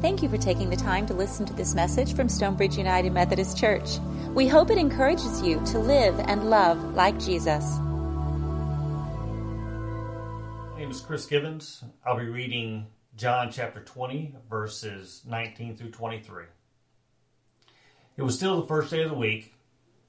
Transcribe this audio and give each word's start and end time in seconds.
Thank 0.00 0.22
you 0.22 0.28
for 0.28 0.38
taking 0.38 0.70
the 0.70 0.76
time 0.76 1.06
to 1.06 1.14
listen 1.14 1.44
to 1.46 1.52
this 1.52 1.74
message 1.74 2.14
from 2.14 2.28
Stonebridge 2.28 2.78
United 2.78 3.12
Methodist 3.12 3.58
Church. 3.58 3.98
We 4.32 4.46
hope 4.46 4.70
it 4.70 4.78
encourages 4.78 5.42
you 5.42 5.60
to 5.66 5.80
live 5.80 6.16
and 6.20 6.48
love 6.48 6.94
like 6.94 7.18
Jesus. 7.18 7.64
My 10.70 10.78
name 10.78 10.92
is 10.92 11.00
Chris 11.00 11.26
Givens. 11.26 11.82
I'll 12.06 12.16
be 12.16 12.26
reading 12.26 12.86
John 13.16 13.50
chapter 13.50 13.80
20, 13.80 14.36
verses 14.48 15.22
19 15.26 15.76
through 15.76 15.90
23. 15.90 16.44
It 18.16 18.22
was 18.22 18.36
still 18.36 18.60
the 18.60 18.68
first 18.68 18.92
day 18.92 19.02
of 19.02 19.10
the 19.10 19.16
week. 19.16 19.52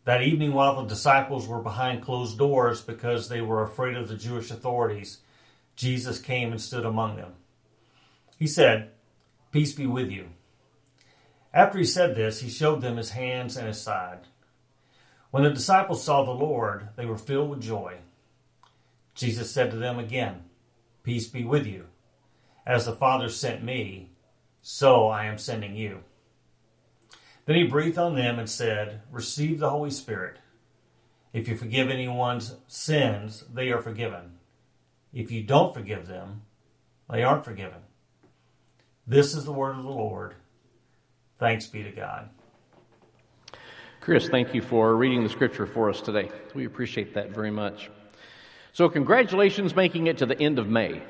That 0.06 0.22
evening, 0.22 0.54
while 0.54 0.80
the 0.80 0.88
disciples 0.88 1.48
were 1.48 1.64
behind 1.64 2.04
closed 2.04 2.38
doors 2.38 2.82
because 2.82 3.28
they 3.28 3.42
were 3.42 3.64
afraid 3.64 3.98
of 3.98 4.08
the 4.08 4.16
Jewish 4.16 4.52
authorities, 4.52 5.22
Jesus 5.76 6.20
came 6.20 6.52
and 6.52 6.62
stood 6.62 6.86
among 6.86 7.16
them. 7.16 7.34
He 8.38 8.46
said, 8.46 8.92
Peace 9.52 9.74
be 9.74 9.88
with 9.88 10.10
you. 10.10 10.30
After 11.54 11.80
he 11.80 11.86
said 11.86 12.16
this, 12.16 12.42
he 12.42 12.50
showed 12.50 12.82
them 12.82 12.98
his 12.98 13.12
hands 13.12 13.58
and 13.58 13.68
his 13.68 13.82
side. 13.82 14.20
When 15.32 15.44
the 15.44 15.50
disciples 15.50 16.04
saw 16.04 16.24
the 16.24 16.32
Lord, 16.32 16.90
they 16.96 17.06
were 17.06 17.18
filled 17.18 17.50
with 17.50 17.62
joy. 17.62 17.98
Jesus 19.16 19.52
said 19.52 19.72
to 19.72 19.78
them 19.78 20.00
again, 20.00 20.44
Peace 21.04 21.28
be 21.28 21.44
with 21.44 21.66
you. 21.66 21.86
As 22.66 22.86
the 22.86 22.96
Father 22.96 23.30
sent 23.30 23.64
me, 23.64 24.12
so 24.62 25.08
I 25.08 25.26
am 25.26 25.38
sending 25.38 25.76
you. 25.76 26.04
Then 27.46 27.56
he 27.56 27.64
breathed 27.64 27.98
on 27.98 28.16
them 28.16 28.38
and 28.38 28.50
said, 28.50 29.02
Receive 29.12 29.60
the 29.60 29.72
Holy 29.72 29.90
Spirit. 29.90 30.38
If 31.34 31.48
you 31.48 31.56
forgive 31.56 31.90
anyone's 31.90 32.56
sins, 32.68 33.44
they 33.52 33.72
are 33.72 33.82
forgiven. 33.82 34.38
If 35.14 35.32
you 35.32 35.44
don't 35.44 35.74
forgive 35.74 36.08
them, 36.08 36.44
they 37.10 37.24
aren't 37.24 37.46
forgiven. 37.46 37.82
This 39.10 39.34
is 39.34 39.44
the 39.44 39.52
word 39.52 39.76
of 39.76 39.84
the 39.84 39.90
Lord. 39.90 40.36
Thanks 41.40 41.66
be 41.66 41.82
to 41.82 41.90
God. 41.90 42.30
Chris, 44.02 44.30
thank 44.30 44.54
you 44.54 44.62
for 44.62 44.96
reading 44.96 45.24
the 45.24 45.30
scripture 45.30 45.66
for 45.66 45.90
us 45.90 46.00
today. 46.00 46.30
We 46.54 46.66
appreciate 46.66 47.16
that 47.16 47.32
very 47.32 47.50
much. 47.50 47.90
So, 48.72 48.88
congratulations 48.88 49.76
making 49.76 50.06
it 50.06 50.20
to 50.20 50.28
the 50.28 50.40
end 50.40 50.60
of 50.60 50.70
May. 50.70 51.02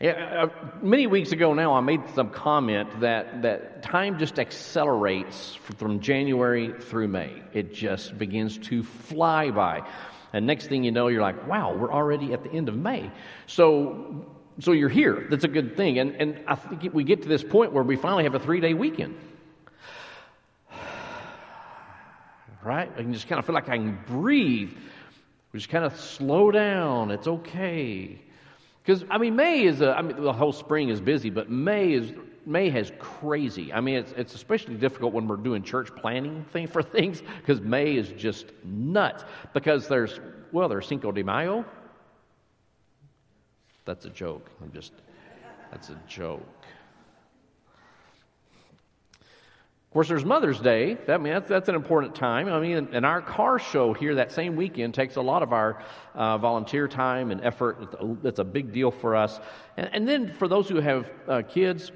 Yeah, 0.00 0.44
uh, 0.44 0.68
many 0.80 1.06
weeks 1.06 1.32
ago 1.32 1.52
now, 1.52 1.74
I 1.74 1.80
made 1.80 2.00
some 2.14 2.30
comment 2.30 3.00
that, 3.00 3.42
that 3.42 3.82
time 3.82 4.18
just 4.18 4.38
accelerates 4.38 5.54
from 5.76 6.00
January 6.00 6.72
through 6.80 7.08
May. 7.08 7.42
It 7.52 7.74
just 7.74 8.16
begins 8.16 8.56
to 8.68 8.82
fly 8.82 9.50
by. 9.50 9.86
And 10.32 10.46
next 10.46 10.68
thing 10.68 10.82
you 10.82 10.92
know, 10.92 11.08
you're 11.08 11.20
like, 11.20 11.46
wow, 11.46 11.76
we're 11.76 11.92
already 11.92 12.32
at 12.32 12.42
the 12.42 12.50
end 12.50 12.70
of 12.70 12.76
May. 12.76 13.10
So 13.46 14.24
so 14.58 14.72
you're 14.72 14.88
here. 14.88 15.26
That's 15.30 15.44
a 15.44 15.48
good 15.48 15.76
thing. 15.76 15.98
And, 15.98 16.14
and 16.16 16.40
I 16.46 16.54
think 16.54 16.92
we 16.92 17.04
get 17.04 17.22
to 17.22 17.28
this 17.28 17.42
point 17.42 17.72
where 17.72 17.84
we 17.84 17.96
finally 17.96 18.24
have 18.24 18.34
a 18.34 18.40
three 18.40 18.60
day 18.60 18.74
weekend. 18.74 19.16
Right? 22.62 22.92
I 22.94 23.00
can 23.00 23.14
just 23.14 23.26
kind 23.26 23.38
of 23.38 23.46
feel 23.46 23.54
like 23.54 23.70
I 23.70 23.78
can 23.78 23.98
breathe. 24.06 24.70
We 25.52 25.58
just 25.58 25.70
kind 25.70 25.82
of 25.82 25.98
slow 25.98 26.50
down. 26.50 27.10
It's 27.10 27.26
okay. 27.26 28.20
Because, 28.82 29.02
I 29.10 29.16
mean, 29.16 29.34
May 29.34 29.64
is 29.64 29.80
a, 29.80 29.96
I 29.96 30.02
mean, 30.02 30.22
the 30.22 30.32
whole 30.32 30.52
spring 30.52 30.90
is 30.90 31.00
busy, 31.00 31.30
but 31.30 31.48
May 31.50 31.92
is, 31.92 32.12
May 32.44 32.68
has 32.68 32.92
crazy. 32.98 33.72
I 33.72 33.80
mean, 33.80 33.96
it's, 33.96 34.12
it's 34.12 34.34
especially 34.34 34.74
difficult 34.74 35.14
when 35.14 35.26
we're 35.26 35.36
doing 35.36 35.62
church 35.62 35.88
planning 35.96 36.44
thing 36.52 36.66
for 36.66 36.82
things 36.82 37.22
because 37.38 37.62
May 37.62 37.96
is 37.96 38.10
just 38.10 38.46
nuts. 38.62 39.24
Because 39.54 39.88
there's, 39.88 40.20
well, 40.52 40.68
there's 40.68 40.86
Cinco 40.86 41.12
de 41.12 41.22
Mayo, 41.22 41.64
that's 43.90 44.04
a 44.04 44.10
joke. 44.10 44.48
I'm 44.62 44.70
just, 44.70 44.92
that's 45.72 45.88
a 45.88 45.98
joke. 46.06 46.46
Of 49.18 49.92
course, 49.92 50.06
there's 50.06 50.24
Mother's 50.24 50.60
Day. 50.60 50.94
That, 51.08 51.14
I 51.14 51.18
mean, 51.18 51.32
that's, 51.32 51.48
that's 51.48 51.68
an 51.68 51.74
important 51.74 52.14
time. 52.14 52.48
I 52.48 52.60
mean, 52.60 52.88
and 52.92 53.04
our 53.04 53.20
car 53.20 53.58
show 53.58 53.92
here 53.92 54.14
that 54.14 54.30
same 54.30 54.54
weekend 54.54 54.94
takes 54.94 55.16
a 55.16 55.20
lot 55.20 55.42
of 55.42 55.52
our 55.52 55.82
uh, 56.14 56.38
volunteer 56.38 56.86
time 56.86 57.32
and 57.32 57.40
effort. 57.40 57.96
That's 58.22 58.38
a 58.38 58.44
big 58.44 58.72
deal 58.72 58.92
for 58.92 59.16
us. 59.16 59.40
And, 59.76 59.90
and 59.92 60.06
then 60.06 60.32
for 60.34 60.46
those 60.46 60.68
who 60.68 60.76
have 60.76 61.10
uh, 61.26 61.42
kids 61.42 61.90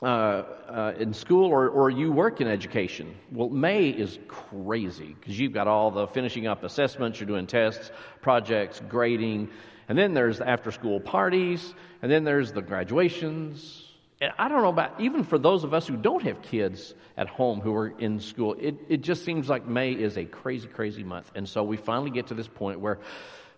uh, 0.00 0.06
uh 0.06 0.92
in 0.98 1.12
school 1.12 1.50
or, 1.50 1.68
or 1.68 1.90
you 1.90 2.10
work 2.10 2.40
in 2.40 2.48
education, 2.48 3.14
well, 3.32 3.50
May 3.50 3.90
is 3.90 4.18
crazy 4.28 5.14
because 5.20 5.38
you've 5.38 5.52
got 5.52 5.68
all 5.68 5.90
the 5.90 6.06
finishing 6.06 6.46
up 6.46 6.64
assessments, 6.64 7.20
you're 7.20 7.26
doing 7.26 7.46
tests, 7.46 7.90
projects, 8.22 8.80
grading, 8.88 9.50
and 9.88 9.96
then 9.96 10.14
there's 10.14 10.38
the 10.38 10.48
after 10.48 10.70
school 10.70 11.00
parties, 11.00 11.74
and 12.02 12.10
then 12.10 12.24
there's 12.24 12.52
the 12.52 12.62
graduations. 12.62 13.84
And 14.20 14.32
I 14.38 14.48
don't 14.48 14.62
know 14.62 14.68
about, 14.68 15.00
even 15.00 15.24
for 15.24 15.38
those 15.38 15.64
of 15.64 15.72
us 15.72 15.86
who 15.86 15.96
don't 15.96 16.22
have 16.24 16.42
kids 16.42 16.94
at 17.16 17.28
home 17.28 17.60
who 17.60 17.74
are 17.74 17.88
in 17.98 18.20
school, 18.20 18.54
it, 18.60 18.76
it 18.88 19.00
just 19.00 19.24
seems 19.24 19.48
like 19.48 19.66
May 19.66 19.92
is 19.92 20.18
a 20.18 20.24
crazy, 20.24 20.68
crazy 20.68 21.04
month. 21.04 21.30
And 21.34 21.48
so 21.48 21.62
we 21.62 21.76
finally 21.76 22.10
get 22.10 22.26
to 22.28 22.34
this 22.34 22.48
point 22.48 22.80
where 22.80 22.98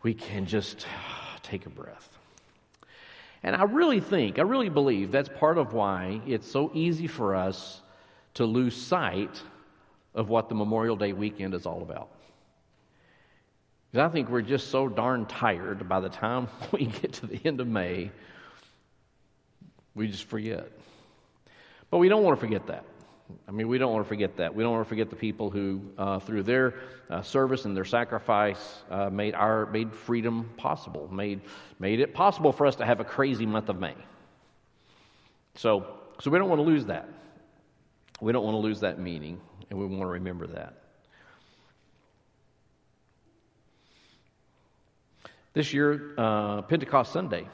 we 0.02 0.14
can 0.14 0.46
just 0.46 0.86
take 1.42 1.66
a 1.66 1.70
breath. 1.70 2.08
And 3.42 3.56
I 3.56 3.64
really 3.64 4.00
think, 4.00 4.38
I 4.38 4.42
really 4.42 4.68
believe 4.68 5.10
that's 5.10 5.30
part 5.30 5.56
of 5.56 5.72
why 5.72 6.20
it's 6.26 6.50
so 6.50 6.70
easy 6.74 7.06
for 7.06 7.34
us 7.34 7.80
to 8.34 8.44
lose 8.44 8.76
sight 8.76 9.42
of 10.14 10.28
what 10.28 10.48
the 10.48 10.54
Memorial 10.54 10.97
Day 10.97 11.12
weekend 11.12 11.54
is 11.54 11.64
all 11.64 11.82
about. 11.82 12.10
Because 13.90 14.08
I 14.08 14.12
think 14.12 14.28
we're 14.28 14.42
just 14.42 14.68
so 14.68 14.88
darn 14.88 15.26
tired 15.26 15.88
by 15.88 16.00
the 16.00 16.08
time 16.08 16.48
we 16.72 16.86
get 16.86 17.14
to 17.14 17.26
the 17.26 17.40
end 17.44 17.60
of 17.60 17.66
May, 17.66 18.10
we 19.94 20.08
just 20.08 20.24
forget. 20.24 20.70
But 21.90 21.98
we 21.98 22.08
don't 22.08 22.22
want 22.22 22.38
to 22.38 22.40
forget 22.40 22.68
that. 22.68 22.84
I 23.48 23.52
mean, 23.52 23.68
we 23.68 23.78
don't 23.78 23.92
want 23.92 24.04
to 24.04 24.08
forget 24.08 24.36
that. 24.38 24.54
We 24.54 24.62
don't 24.62 24.72
want 24.72 24.84
to 24.84 24.88
forget 24.88 25.10
the 25.10 25.16
people 25.16 25.50
who, 25.50 25.82
uh, 25.98 26.18
through 26.18 26.44
their 26.44 26.74
uh, 27.08 27.22
service 27.22 27.64
and 27.64 27.76
their 27.76 27.84
sacrifice, 27.84 28.82
uh, 28.90 29.10
made 29.10 29.34
our 29.34 29.66
made 29.66 29.92
freedom 29.92 30.50
possible, 30.56 31.08
made 31.12 31.40
made 31.78 32.00
it 32.00 32.12
possible 32.12 32.52
for 32.52 32.66
us 32.66 32.76
to 32.76 32.86
have 32.86 33.00
a 33.00 33.04
crazy 33.04 33.46
month 33.46 33.68
of 33.68 33.78
May. 33.78 33.94
So, 35.54 35.86
so 36.20 36.30
we 36.30 36.38
don't 36.38 36.48
want 36.48 36.60
to 36.60 36.64
lose 36.64 36.86
that. 36.86 37.08
We 38.20 38.32
don't 38.32 38.44
want 38.44 38.54
to 38.54 38.60
lose 38.60 38.80
that 38.80 38.98
meaning, 38.98 39.40
and 39.68 39.78
we 39.78 39.86
want 39.86 40.02
to 40.02 40.06
remember 40.06 40.46
that. 40.48 40.74
This 45.52 45.72
year, 45.72 46.14
uh, 46.16 46.62
Pentecost 46.62 47.12
Sunday, 47.12 47.48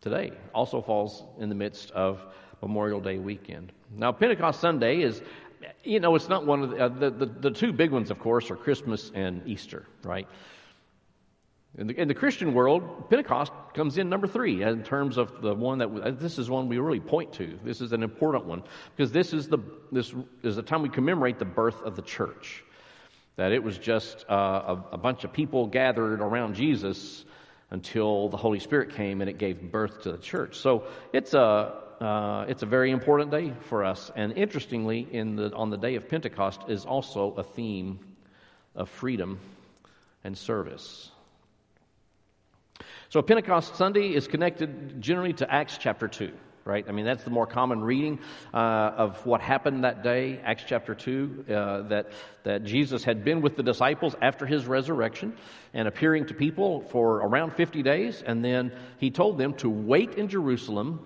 today, 0.00 0.32
also 0.52 0.82
falls 0.82 1.24
in 1.38 1.48
the 1.48 1.54
midst 1.54 1.92
of 1.92 2.20
Memorial 2.60 3.00
Day 3.00 3.18
weekend. 3.18 3.72
Now, 3.96 4.10
Pentecost 4.10 4.60
Sunday 4.60 5.02
is, 5.02 5.22
you 5.84 6.00
know, 6.00 6.16
it's 6.16 6.28
not 6.28 6.44
one 6.44 6.64
of 6.64 6.70
the, 6.70 6.76
uh, 6.76 6.88
the, 6.88 7.10
the, 7.10 7.26
the, 7.26 7.50
two 7.52 7.72
big 7.72 7.92
ones, 7.92 8.10
of 8.10 8.18
course, 8.18 8.50
are 8.50 8.56
Christmas 8.56 9.12
and 9.14 9.46
Easter, 9.46 9.86
right? 10.02 10.26
In 11.78 11.86
the, 11.86 12.00
in 12.00 12.08
the, 12.08 12.14
Christian 12.14 12.52
world, 12.52 13.08
Pentecost 13.08 13.52
comes 13.74 13.96
in 13.96 14.08
number 14.08 14.26
three 14.26 14.64
in 14.64 14.82
terms 14.82 15.16
of 15.16 15.40
the 15.40 15.54
one 15.54 15.78
that 15.78 16.18
this 16.18 16.36
is 16.36 16.50
one 16.50 16.68
we 16.68 16.78
really 16.78 16.98
point 16.98 17.32
to. 17.34 17.56
This 17.62 17.80
is 17.80 17.92
an 17.92 18.02
important 18.02 18.46
one 18.46 18.64
because 18.96 19.12
this 19.12 19.32
is 19.32 19.46
the 19.46 19.58
this 19.92 20.12
is 20.42 20.56
the 20.56 20.62
time 20.62 20.82
we 20.82 20.88
commemorate 20.88 21.38
the 21.38 21.44
birth 21.44 21.80
of 21.82 21.94
the 21.94 22.02
church 22.02 22.64
that 23.36 23.52
it 23.52 23.62
was 23.62 23.78
just 23.78 24.24
uh, 24.28 24.76
a, 24.90 24.94
a, 24.94 24.98
bunch 24.98 25.24
of 25.24 25.32
people 25.32 25.66
gathered 25.66 26.20
around 26.20 26.54
Jesus 26.54 27.24
until 27.70 28.28
the 28.28 28.36
Holy 28.36 28.58
Spirit 28.58 28.94
came 28.94 29.20
and 29.20 29.30
it 29.30 29.38
gave 29.38 29.72
birth 29.72 30.02
to 30.02 30.12
the 30.12 30.18
church. 30.18 30.58
So 30.58 30.84
it's 31.12 31.34
a 31.34 31.80
uh, 32.00 32.46
it's 32.48 32.62
a 32.62 32.66
very 32.66 32.90
important 32.90 33.30
day 33.30 33.52
for 33.68 33.84
us. 33.84 34.10
And 34.16 34.32
interestingly, 34.32 35.06
in 35.10 35.36
the, 35.36 35.54
on 35.54 35.68
the 35.68 35.76
day 35.76 35.96
of 35.96 36.08
Pentecost 36.08 36.62
is 36.68 36.86
also 36.86 37.32
a 37.32 37.42
theme 37.42 38.00
of 38.74 38.88
freedom 38.88 39.38
and 40.24 40.36
service. 40.36 41.10
So 43.10 43.20
Pentecost 43.20 43.76
Sunday 43.76 44.14
is 44.14 44.28
connected 44.28 45.02
generally 45.02 45.34
to 45.34 45.52
Acts 45.52 45.76
chapter 45.78 46.08
2 46.08 46.32
right? 46.64 46.84
I 46.88 46.92
mean, 46.92 47.04
that's 47.04 47.24
the 47.24 47.30
more 47.30 47.46
common 47.46 47.80
reading 47.80 48.18
uh, 48.52 48.56
of 48.56 49.24
what 49.26 49.40
happened 49.40 49.84
that 49.84 50.02
day, 50.02 50.40
Acts 50.44 50.64
chapter 50.66 50.94
2, 50.94 51.44
uh, 51.48 51.82
that, 51.88 52.12
that 52.44 52.64
Jesus 52.64 53.04
had 53.04 53.24
been 53.24 53.40
with 53.40 53.56
the 53.56 53.62
disciples 53.62 54.14
after 54.20 54.46
his 54.46 54.66
resurrection 54.66 55.36
and 55.74 55.88
appearing 55.88 56.26
to 56.26 56.34
people 56.34 56.80
for 56.90 57.16
around 57.18 57.54
50 57.54 57.82
days. 57.82 58.22
And 58.24 58.44
then 58.44 58.72
he 58.98 59.10
told 59.10 59.38
them 59.38 59.54
to 59.54 59.68
wait 59.68 60.14
in 60.14 60.28
Jerusalem 60.28 61.04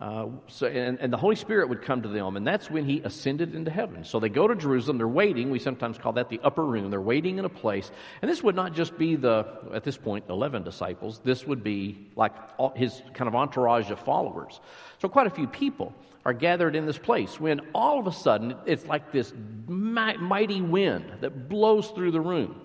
uh, 0.00 0.28
so, 0.46 0.66
and, 0.66 0.98
and, 0.98 1.12
the 1.12 1.16
Holy 1.18 1.36
Spirit 1.36 1.68
would 1.68 1.82
come 1.82 2.00
to 2.00 2.08
them, 2.08 2.38
and 2.38 2.46
that's 2.46 2.70
when 2.70 2.86
he 2.86 3.00
ascended 3.00 3.54
into 3.54 3.70
heaven. 3.70 4.02
So 4.02 4.18
they 4.18 4.30
go 4.30 4.48
to 4.48 4.54
Jerusalem, 4.54 4.96
they're 4.96 5.06
waiting. 5.06 5.50
We 5.50 5.58
sometimes 5.58 5.98
call 5.98 6.14
that 6.14 6.30
the 6.30 6.40
upper 6.42 6.64
room. 6.64 6.90
They're 6.90 7.02
waiting 7.02 7.38
in 7.38 7.44
a 7.44 7.50
place. 7.50 7.90
And 8.22 8.30
this 8.30 8.42
would 8.42 8.56
not 8.56 8.72
just 8.72 8.96
be 8.96 9.16
the, 9.16 9.46
at 9.74 9.84
this 9.84 9.98
point, 9.98 10.24
11 10.30 10.62
disciples. 10.62 11.20
This 11.22 11.46
would 11.46 11.62
be 11.62 12.08
like 12.16 12.32
his 12.78 13.02
kind 13.12 13.28
of 13.28 13.34
entourage 13.34 13.90
of 13.90 14.00
followers. 14.00 14.58
So 15.02 15.08
quite 15.10 15.26
a 15.26 15.30
few 15.30 15.46
people 15.46 15.92
are 16.24 16.32
gathered 16.32 16.76
in 16.76 16.86
this 16.86 16.98
place 16.98 17.38
when 17.38 17.60
all 17.74 17.98
of 17.98 18.06
a 18.06 18.12
sudden 18.12 18.54
it's 18.64 18.86
like 18.86 19.12
this 19.12 19.34
mighty 19.68 20.62
wind 20.62 21.12
that 21.20 21.50
blows 21.50 21.90
through 21.90 22.12
the 22.12 22.20
room. 22.22 22.58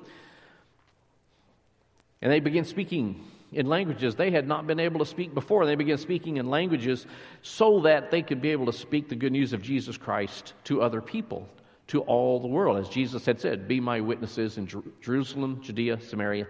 And 2.22 2.32
they 2.32 2.40
begin 2.40 2.64
speaking 2.64 3.26
in 3.56 3.68
languages 3.68 4.16
they 4.16 4.32
had 4.32 4.48
not 4.48 4.68
been 4.68 4.82
able 4.82 5.00
to 5.00 5.06
speak 5.06 5.34
before. 5.34 5.66
They 5.66 5.76
began 5.76 5.98
speaking 5.98 6.38
in 6.38 6.50
languages 6.50 7.08
so 7.42 7.80
that 7.82 8.12
they 8.12 8.22
could 8.22 8.42
be 8.42 8.52
able 8.52 8.66
to 8.66 8.74
speak 8.74 9.08
the 9.08 9.16
good 9.16 9.32
news 9.32 9.54
of 9.54 9.62
Jesus 9.62 9.98
Christ 9.98 10.54
to 10.66 10.82
other 10.82 11.02
people, 11.02 11.48
to 11.88 12.02
all 12.02 12.40
the 12.40 12.48
world. 12.48 12.78
As 12.78 12.90
Jesus 12.90 13.26
had 13.26 13.40
said, 13.40 13.68
Be 13.68 13.80
my 13.80 14.02
witnesses 14.02 14.58
in 14.58 14.68
Jer- 14.68 14.84
Jerusalem, 15.02 15.62
Judea, 15.62 16.02
Samaria, 16.02 16.48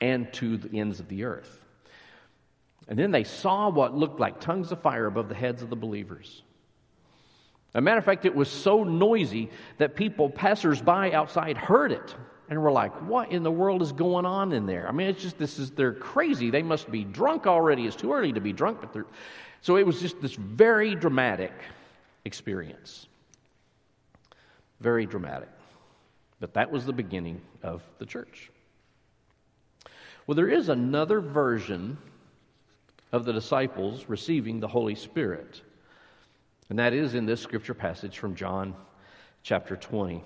and 0.00 0.32
to 0.34 0.56
the 0.56 0.80
ends 0.80 0.98
of 0.98 1.08
the 1.08 1.22
earth. 1.22 1.60
And 2.88 2.98
then 2.98 3.12
they 3.12 3.24
saw 3.24 3.70
what 3.70 3.94
looked 3.94 4.18
like 4.18 4.40
tongues 4.40 4.72
of 4.72 4.82
fire 4.82 5.06
above 5.06 5.28
the 5.28 5.36
heads 5.36 5.62
of 5.62 5.70
the 5.70 5.76
believers. 5.76 6.42
As 7.72 7.78
a 7.78 7.80
matter 7.80 7.98
of 7.98 8.04
fact, 8.04 8.24
it 8.24 8.34
was 8.34 8.50
so 8.50 8.82
noisy 8.82 9.48
that 9.78 9.94
people, 9.94 10.28
passersby 10.28 11.14
outside, 11.14 11.56
heard 11.56 11.92
it. 11.92 12.16
And 12.52 12.62
we're 12.62 12.70
like, 12.70 12.92
what 13.08 13.32
in 13.32 13.44
the 13.44 13.50
world 13.50 13.80
is 13.80 13.92
going 13.92 14.26
on 14.26 14.52
in 14.52 14.66
there? 14.66 14.86
I 14.86 14.92
mean, 14.92 15.06
it's 15.06 15.22
just, 15.22 15.38
this 15.38 15.58
is, 15.58 15.70
they're 15.70 15.94
crazy. 15.94 16.50
They 16.50 16.62
must 16.62 16.90
be 16.90 17.02
drunk 17.02 17.46
already. 17.46 17.86
It's 17.86 17.96
too 17.96 18.12
early 18.12 18.30
to 18.34 18.42
be 18.42 18.52
drunk, 18.52 18.82
but 18.82 18.92
they're. 18.92 19.06
So 19.62 19.76
it 19.76 19.86
was 19.86 20.02
just 20.02 20.20
this 20.20 20.34
very 20.34 20.94
dramatic 20.94 21.52
experience. 22.26 23.06
Very 24.80 25.06
dramatic. 25.06 25.48
But 26.40 26.52
that 26.52 26.70
was 26.70 26.84
the 26.84 26.92
beginning 26.92 27.40
of 27.62 27.82
the 27.96 28.04
church. 28.04 28.50
Well, 30.26 30.34
there 30.34 30.50
is 30.50 30.68
another 30.68 31.22
version 31.22 31.96
of 33.12 33.24
the 33.24 33.32
disciples 33.32 34.04
receiving 34.08 34.60
the 34.60 34.68
Holy 34.68 34.94
Spirit. 34.94 35.62
And 36.68 36.78
that 36.78 36.92
is 36.92 37.14
in 37.14 37.24
this 37.24 37.40
scripture 37.40 37.72
passage 37.72 38.18
from 38.18 38.34
John 38.34 38.74
chapter 39.42 39.74
20. 39.74 40.22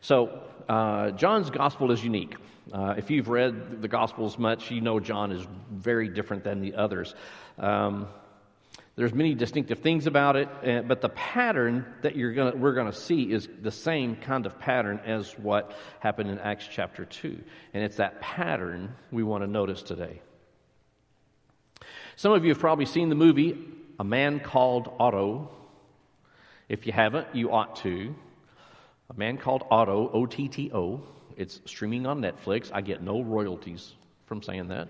So, 0.00 0.42
uh, 0.68 1.10
John's 1.10 1.50
gospel 1.50 1.90
is 1.90 2.02
unique. 2.02 2.36
Uh, 2.72 2.94
if 2.96 3.10
you've 3.10 3.28
read 3.28 3.82
the 3.82 3.88
gospels 3.88 4.38
much, 4.38 4.70
you 4.70 4.80
know 4.80 5.00
John 5.00 5.32
is 5.32 5.46
very 5.70 6.08
different 6.08 6.44
than 6.44 6.60
the 6.60 6.74
others. 6.74 7.14
Um, 7.58 8.08
there's 8.96 9.14
many 9.14 9.34
distinctive 9.34 9.78
things 9.78 10.06
about 10.06 10.36
it, 10.36 10.48
uh, 10.64 10.82
but 10.82 11.00
the 11.00 11.08
pattern 11.08 11.86
that 12.02 12.16
you're 12.16 12.32
gonna, 12.32 12.56
we're 12.56 12.74
going 12.74 12.90
to 12.90 12.96
see 12.96 13.32
is 13.32 13.48
the 13.62 13.70
same 13.70 14.16
kind 14.16 14.46
of 14.46 14.58
pattern 14.58 15.00
as 15.04 15.32
what 15.38 15.72
happened 16.00 16.30
in 16.30 16.38
Acts 16.38 16.68
chapter 16.70 17.04
2. 17.04 17.40
And 17.74 17.82
it's 17.82 17.96
that 17.96 18.20
pattern 18.20 18.94
we 19.10 19.22
want 19.22 19.42
to 19.42 19.48
notice 19.48 19.82
today. 19.82 20.20
Some 22.16 22.32
of 22.32 22.44
you 22.44 22.50
have 22.50 22.58
probably 22.58 22.86
seen 22.86 23.08
the 23.08 23.14
movie 23.14 23.58
A 23.98 24.04
Man 24.04 24.40
Called 24.40 24.92
Otto. 24.98 25.50
If 26.68 26.86
you 26.86 26.92
haven't, 26.92 27.34
you 27.34 27.52
ought 27.52 27.76
to. 27.76 28.14
A 29.10 29.18
Man 29.18 29.36
Called 29.36 29.64
Otto, 29.70 30.10
O 30.12 30.24
T 30.24 30.48
T 30.48 30.70
O. 30.72 31.02
It's 31.36 31.60
streaming 31.64 32.06
on 32.06 32.20
Netflix. 32.20 32.70
I 32.72 32.80
get 32.80 33.02
no 33.02 33.22
royalties 33.22 33.94
from 34.26 34.42
saying 34.42 34.68
that. 34.68 34.88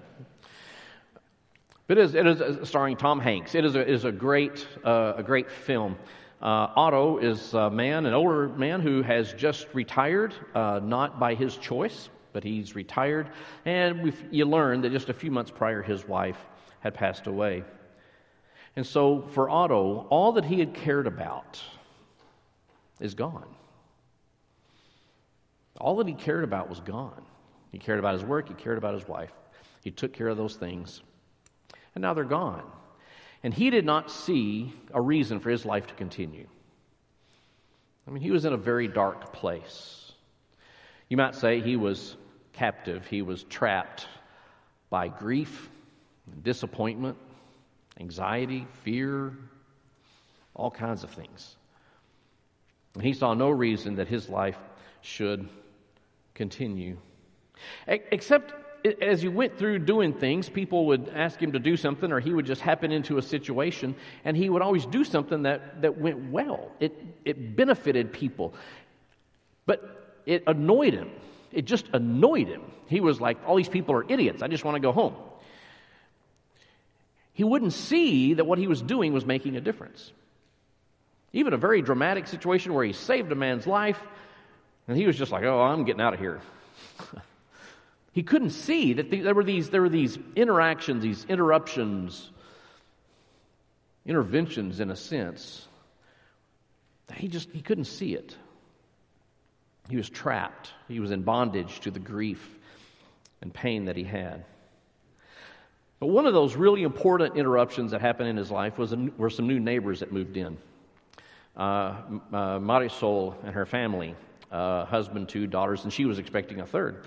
But 1.87 1.99
it 1.99 2.05
is, 2.05 2.15
it 2.15 2.27
is 2.27 2.69
starring 2.69 2.97
Tom 2.97 3.19
Hanks. 3.19 3.55
It 3.55 3.65
is 3.65 3.75
a, 3.75 3.89
is 3.89 4.05
a, 4.05 4.13
great, 4.13 4.67
uh, 4.85 5.15
a 5.17 5.23
great 5.23 5.51
film. 5.51 5.97
Uh, 6.41 6.69
Otto 6.77 7.19
is 7.19 7.53
a 7.55 7.71
man, 7.71 8.07
an 8.07 8.15
older 8.15 8.49
man 8.49 8.81
who 8.81 9.03
has 9.03 9.33
just 9.33 9.67
retired, 9.75 10.35
uh, 10.55 10.81
not 10.83 11.19
by 11.19 11.35
his 11.35 11.57
choice, 11.57 12.09
but 12.33 12.45
he's 12.45 12.75
retired. 12.75 13.31
And 13.65 14.13
you 14.31 14.45
learn 14.45 14.83
that 14.83 14.93
just 14.93 15.09
a 15.09 15.15
few 15.15 15.31
months 15.31 15.51
prior, 15.51 15.83
his 15.83 16.07
wife 16.07 16.39
had 16.81 16.95
passed 16.95 17.27
away. 17.27 17.65
And 18.77 18.87
so 18.87 19.23
for 19.33 19.51
Otto, 19.51 20.07
all 20.11 20.33
that 20.33 20.45
he 20.45 20.61
had 20.61 20.75
cared 20.75 21.07
about 21.07 21.61
is 23.01 23.15
gone. 23.15 23.49
All 25.81 25.97
that 25.97 26.07
he 26.07 26.15
cared 26.15 26.45
about 26.45 26.69
was 26.69 26.81
gone. 26.81 27.23
He 27.73 27.79
cared 27.79 27.99
about 27.99 28.15
his 28.15 28.25
work, 28.25 28.49
he 28.49 28.55
cared 28.55 28.79
about 28.79 28.95
his 28.95 29.09
wife. 29.09 29.33
He 29.83 29.91
took 29.91 30.13
care 30.13 30.29
of 30.29 30.37
those 30.37 30.57
things. 30.57 31.03
And 31.95 32.03
now 32.03 32.15
they're 32.15 32.25
gone. 32.25 32.65
And 33.43 33.55
he 33.55 33.71
did 33.71 33.87
not 33.87 34.11
see 34.11 34.73
a 34.93 35.01
reason 35.01 35.41
for 35.41 35.51
his 35.51 35.65
life 35.65 35.87
to 35.87 35.95
continue. 35.95 36.47
I 38.07 38.11
mean, 38.11 38.23
he 38.23 38.31
was 38.31 38.45
in 38.45 38.53
a 38.53 38.59
very 38.59 38.89
dark 38.89 39.33
place. 39.33 40.13
You 41.09 41.17
might 41.17 41.35
say 41.35 41.61
he 41.61 41.77
was 41.77 42.17
captive, 42.53 43.07
he 43.07 43.23
was 43.23 43.45
trapped 43.45 44.07
by 44.91 45.09
grief, 45.09 45.71
disappointment, 46.43 47.17
anxiety, 47.99 48.67
fear, 48.83 49.33
all 50.55 50.71
kinds 50.71 51.05
of 51.05 51.11
things. 51.11 51.57
And 52.95 53.03
he 53.03 53.13
saw 53.13 53.35
no 53.35 53.51
reason 53.51 53.97
that 53.97 54.09
his 54.09 54.29
life 54.29 54.59
should 55.01 55.49
continue. 56.35 56.97
Except 57.87 58.55
as 59.03 59.23
you 59.23 59.31
went 59.31 59.59
through 59.59 59.81
doing 59.81 60.15
things, 60.15 60.49
people 60.49 60.87
would 60.87 61.11
ask 61.15 61.41
him 61.41 61.53
to 61.53 61.59
do 61.59 61.77
something, 61.77 62.11
or 62.11 62.21
he 62.21 62.33
would 62.33 62.47
just 62.47 62.63
happen 62.63 62.93
into 62.93 63.19
a 63.19 63.23
situation, 63.23 63.95
and 64.25 64.37
he 64.37 64.49
would 64.49 64.63
always 64.63 64.87
do 64.87 65.05
something 65.05 65.43
that, 65.43 65.83
that 65.83 65.99
went 65.99 66.31
well. 66.31 66.71
It, 66.81 66.97
it 67.25 67.57
benefited 67.57 68.13
people. 68.13 68.55
But 69.67 70.23
it 70.25 70.45
annoyed 70.47 70.95
him. 70.95 71.11
It 71.53 71.67
just 71.67 71.87
annoyed 71.93 72.49
him. 72.49 72.63
He 72.87 73.01
was 73.01 73.21
like, 73.21 73.39
All 73.47 73.57
these 73.57 73.69
people 73.69 73.95
are 73.95 74.05
idiots. 74.09 74.43
I 74.43 74.49
just 74.49 74.65
want 74.65 74.77
to 74.77 74.81
go 74.81 74.93
home 74.93 75.15
he 77.41 77.45
wouldn't 77.45 77.73
see 77.73 78.35
that 78.35 78.45
what 78.45 78.59
he 78.59 78.67
was 78.67 78.83
doing 78.83 79.15
was 79.15 79.25
making 79.25 79.57
a 79.57 79.63
difference. 79.63 80.13
Even 81.33 81.55
a 81.55 81.57
very 81.57 81.81
dramatic 81.81 82.27
situation 82.27 82.75
where 82.75 82.85
he 82.85 82.93
saved 82.93 83.33
a 83.33 83.35
man's 83.35 83.67
life, 83.67 83.99
and 84.89 84.97
he 84.97 85.07
was 85.07 85.17
just 85.17 85.33
like, 85.33 85.45
oh, 85.45 85.61
I'm 85.61 85.85
getting 85.85 86.01
out 86.01 86.15
of 86.15 86.21
here. 86.21 86.41
he 88.13 88.23
couldn't 88.23 88.51
see 88.51 88.95
that 88.95 89.11
there, 89.11 89.35
were 89.35 89.45
these, 89.45 89.71
there 89.71 89.83
were 89.83 89.89
these 89.89 90.19
interactions, 90.35 91.03
these 91.03 91.25
interruptions, 91.29 92.31
interventions 94.07 94.81
in 94.81 94.91
a 94.91 94.97
sense. 94.97 95.67
He 97.17 97.29
just 97.29 97.51
he 97.51 97.61
couldn't 97.61 97.85
see 97.85 98.15
it. 98.15 98.37
He 99.89 99.97
was 99.97 100.09
trapped. 100.09 100.73
He 100.89 101.01
was 101.01 101.11
in 101.11 101.23
bondage 101.23 101.81
to 101.81 101.91
the 101.91 101.99
grief 101.99 102.59
and 103.43 103.53
pain 103.53 103.87
that 103.87 103.97
he 103.97 104.05
had. 104.05 104.45
But 105.99 106.07
one 106.07 106.27
of 106.27 106.33
those 106.33 106.57
really 106.57 106.83
important 106.83 107.37
interruptions 107.37 107.91
that 107.91 108.01
happened 108.01 108.29
in 108.29 108.37
his 108.37 108.51
life 108.51 108.79
was 108.79 108.93
a, 108.93 109.09
were 109.19 109.31
some 109.31 109.47
new 109.47 109.59
neighbors 109.59 110.01
that 110.01 110.13
moved 110.13 110.37
in. 110.37 110.57
Uh, 111.57 111.61
uh, 111.61 112.59
Marisol 112.59 113.35
and 113.45 113.55
her 113.55 113.67
family, 113.67 114.15
husband, 114.51 115.29
two 115.29 115.47
daughters, 115.47 115.85
and 115.85 115.93
she 115.93 116.05
was 116.05 116.19
expecting 116.19 116.61
a 116.61 116.67
third. 116.67 117.05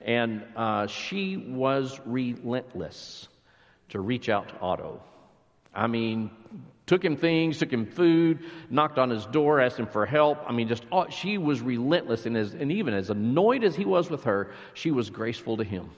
And 0.00 0.44
uh, 0.56 0.86
she 0.86 1.36
was 1.36 2.00
relentless 2.04 3.28
to 3.90 4.00
reach 4.00 4.28
out 4.28 4.48
to 4.48 4.60
Otto. 4.60 5.02
I 5.74 5.86
mean, 5.86 6.30
took 6.86 7.04
him 7.04 7.16
things, 7.16 7.58
took 7.58 7.72
him 7.72 7.86
food, 7.86 8.40
knocked 8.70 8.98
on 8.98 9.10
his 9.10 9.26
door, 9.26 9.60
asked 9.60 9.78
him 9.78 9.86
for 9.86 10.06
help. 10.06 10.38
I 10.46 10.52
mean, 10.52 10.68
just 10.68 10.84
oh, 10.92 11.08
she 11.10 11.38
was 11.38 11.60
relentless, 11.60 12.26
and, 12.26 12.36
as, 12.36 12.54
and 12.54 12.72
even 12.72 12.94
as 12.94 13.10
annoyed 13.10 13.64
as 13.64 13.74
he 13.74 13.84
was 13.84 14.08
with 14.08 14.24
her, 14.24 14.52
she 14.74 14.90
was 14.90 15.10
graceful 15.10 15.56
to 15.56 15.64
him. 15.64 15.90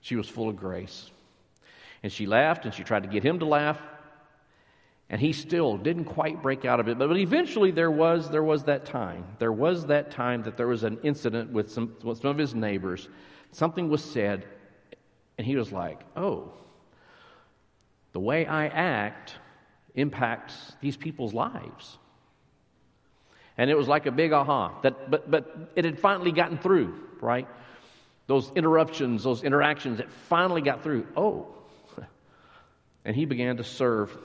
She 0.00 0.16
was 0.16 0.28
full 0.28 0.48
of 0.48 0.56
grace. 0.56 1.10
And 2.02 2.12
she 2.12 2.26
laughed 2.26 2.64
and 2.64 2.72
she 2.72 2.84
tried 2.84 3.02
to 3.02 3.08
get 3.08 3.24
him 3.24 3.40
to 3.40 3.44
laugh. 3.44 3.80
And 5.08 5.20
he 5.20 5.32
still 5.32 5.76
didn't 5.76 6.06
quite 6.06 6.42
break 6.42 6.64
out 6.64 6.80
of 6.80 6.88
it. 6.88 6.98
But, 6.98 7.08
but 7.08 7.16
eventually 7.16 7.70
there 7.70 7.90
was, 7.90 8.28
there 8.28 8.42
was 8.42 8.64
that 8.64 8.86
time. 8.86 9.24
There 9.38 9.52
was 9.52 9.86
that 9.86 10.10
time 10.10 10.42
that 10.42 10.56
there 10.56 10.66
was 10.66 10.82
an 10.82 10.98
incident 11.02 11.52
with 11.52 11.70
some, 11.70 11.94
with 12.02 12.20
some 12.20 12.30
of 12.30 12.38
his 12.38 12.54
neighbors. 12.54 13.08
Something 13.52 13.88
was 13.88 14.02
said, 14.02 14.44
and 15.38 15.46
he 15.46 15.56
was 15.56 15.70
like, 15.70 16.00
oh, 16.16 16.52
the 18.12 18.20
way 18.20 18.46
I 18.46 18.66
act 18.66 19.34
impacts 19.94 20.72
these 20.80 20.96
people's 20.96 21.32
lives. 21.32 21.98
And 23.56 23.70
it 23.70 23.76
was 23.76 23.88
like 23.88 24.06
a 24.06 24.12
big 24.12 24.32
aha. 24.32 24.80
That, 24.82 25.10
but, 25.10 25.30
but 25.30 25.72
it 25.76 25.84
had 25.84 26.00
finally 26.00 26.32
gotten 26.32 26.58
through, 26.58 26.98
right? 27.20 27.46
those 28.26 28.50
interruptions, 28.56 29.24
those 29.24 29.42
interactions 29.42 29.98
that 29.98 30.10
finally 30.10 30.60
got 30.60 30.82
through. 30.82 31.06
Oh. 31.16 31.46
And 33.04 33.14
he 33.14 33.24
began 33.24 33.58
to 33.58 33.62
serve 33.62 34.18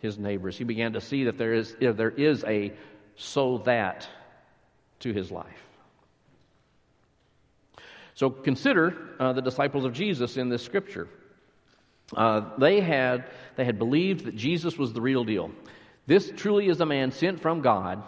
his 0.00 0.18
neighbors. 0.18 0.56
He 0.56 0.64
began 0.64 0.92
to 0.92 1.00
see 1.00 1.24
that 1.24 1.38
there 1.38 1.54
is, 1.54 1.74
there 1.80 2.10
is 2.10 2.44
a 2.44 2.72
so 3.16 3.58
that 3.58 4.08
to 5.00 5.12
his 5.12 5.30
life. 5.30 5.66
So 8.14 8.30
consider 8.30 8.96
uh, 9.20 9.32
the 9.34 9.42
disciples 9.42 9.84
of 9.84 9.92
Jesus 9.92 10.36
in 10.36 10.48
this 10.48 10.62
scripture. 10.62 11.08
Uh, 12.16 12.56
they, 12.58 12.80
had, 12.80 13.24
they 13.56 13.64
had 13.64 13.78
believed 13.78 14.24
that 14.24 14.36
Jesus 14.36 14.78
was 14.78 14.92
the 14.92 15.00
real 15.00 15.24
deal. 15.24 15.50
This 16.06 16.32
truly 16.36 16.68
is 16.68 16.80
a 16.80 16.86
man 16.86 17.10
sent 17.10 17.40
from 17.40 17.60
God 17.60 18.02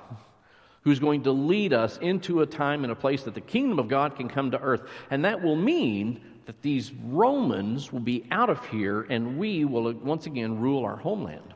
who's 0.82 1.00
going 1.00 1.24
to 1.24 1.32
lead 1.32 1.72
us 1.72 1.98
into 1.98 2.40
a 2.40 2.46
time 2.46 2.84
and 2.84 2.92
a 2.92 2.96
place 2.96 3.24
that 3.24 3.34
the 3.34 3.40
kingdom 3.40 3.78
of 3.78 3.88
God 3.88 4.16
can 4.16 4.28
come 4.28 4.52
to 4.52 4.60
earth. 4.60 4.82
And 5.10 5.24
that 5.24 5.42
will 5.42 5.56
mean 5.56 6.20
that 6.46 6.62
these 6.62 6.92
Romans 7.04 7.92
will 7.92 8.00
be 8.00 8.24
out 8.30 8.48
of 8.48 8.64
here 8.68 9.02
and 9.02 9.36
we 9.36 9.66
will 9.66 9.92
once 9.92 10.24
again 10.24 10.58
rule 10.58 10.84
our 10.84 10.96
homeland. 10.96 11.54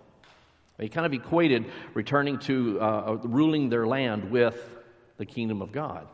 They 0.78 0.88
kind 0.88 1.06
of 1.06 1.12
equated 1.12 1.66
returning 1.94 2.38
to 2.40 2.78
uh, 2.80 2.84
uh, 2.84 3.18
ruling 3.22 3.68
their 3.68 3.86
land 3.86 4.30
with 4.30 4.56
the 5.18 5.26
kingdom 5.26 5.62
of 5.62 5.72
God. 5.72 6.08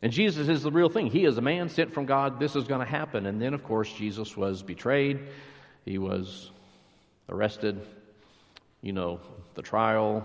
And 0.00 0.12
Jesus 0.12 0.48
is 0.48 0.62
the 0.62 0.70
real 0.70 0.88
thing. 0.88 1.10
He 1.10 1.24
is 1.24 1.38
a 1.38 1.42
man 1.42 1.68
sent 1.68 1.92
from 1.92 2.06
God. 2.06 2.38
This 2.38 2.54
is 2.54 2.64
going 2.64 2.80
to 2.80 2.90
happen. 2.90 3.26
And 3.26 3.40
then, 3.42 3.52
of 3.52 3.64
course, 3.64 3.92
Jesus 3.92 4.36
was 4.36 4.62
betrayed. 4.62 5.20
He 5.84 5.98
was 5.98 6.50
arrested. 7.28 7.80
You 8.80 8.92
know, 8.92 9.20
the 9.54 9.62
trial, 9.62 10.24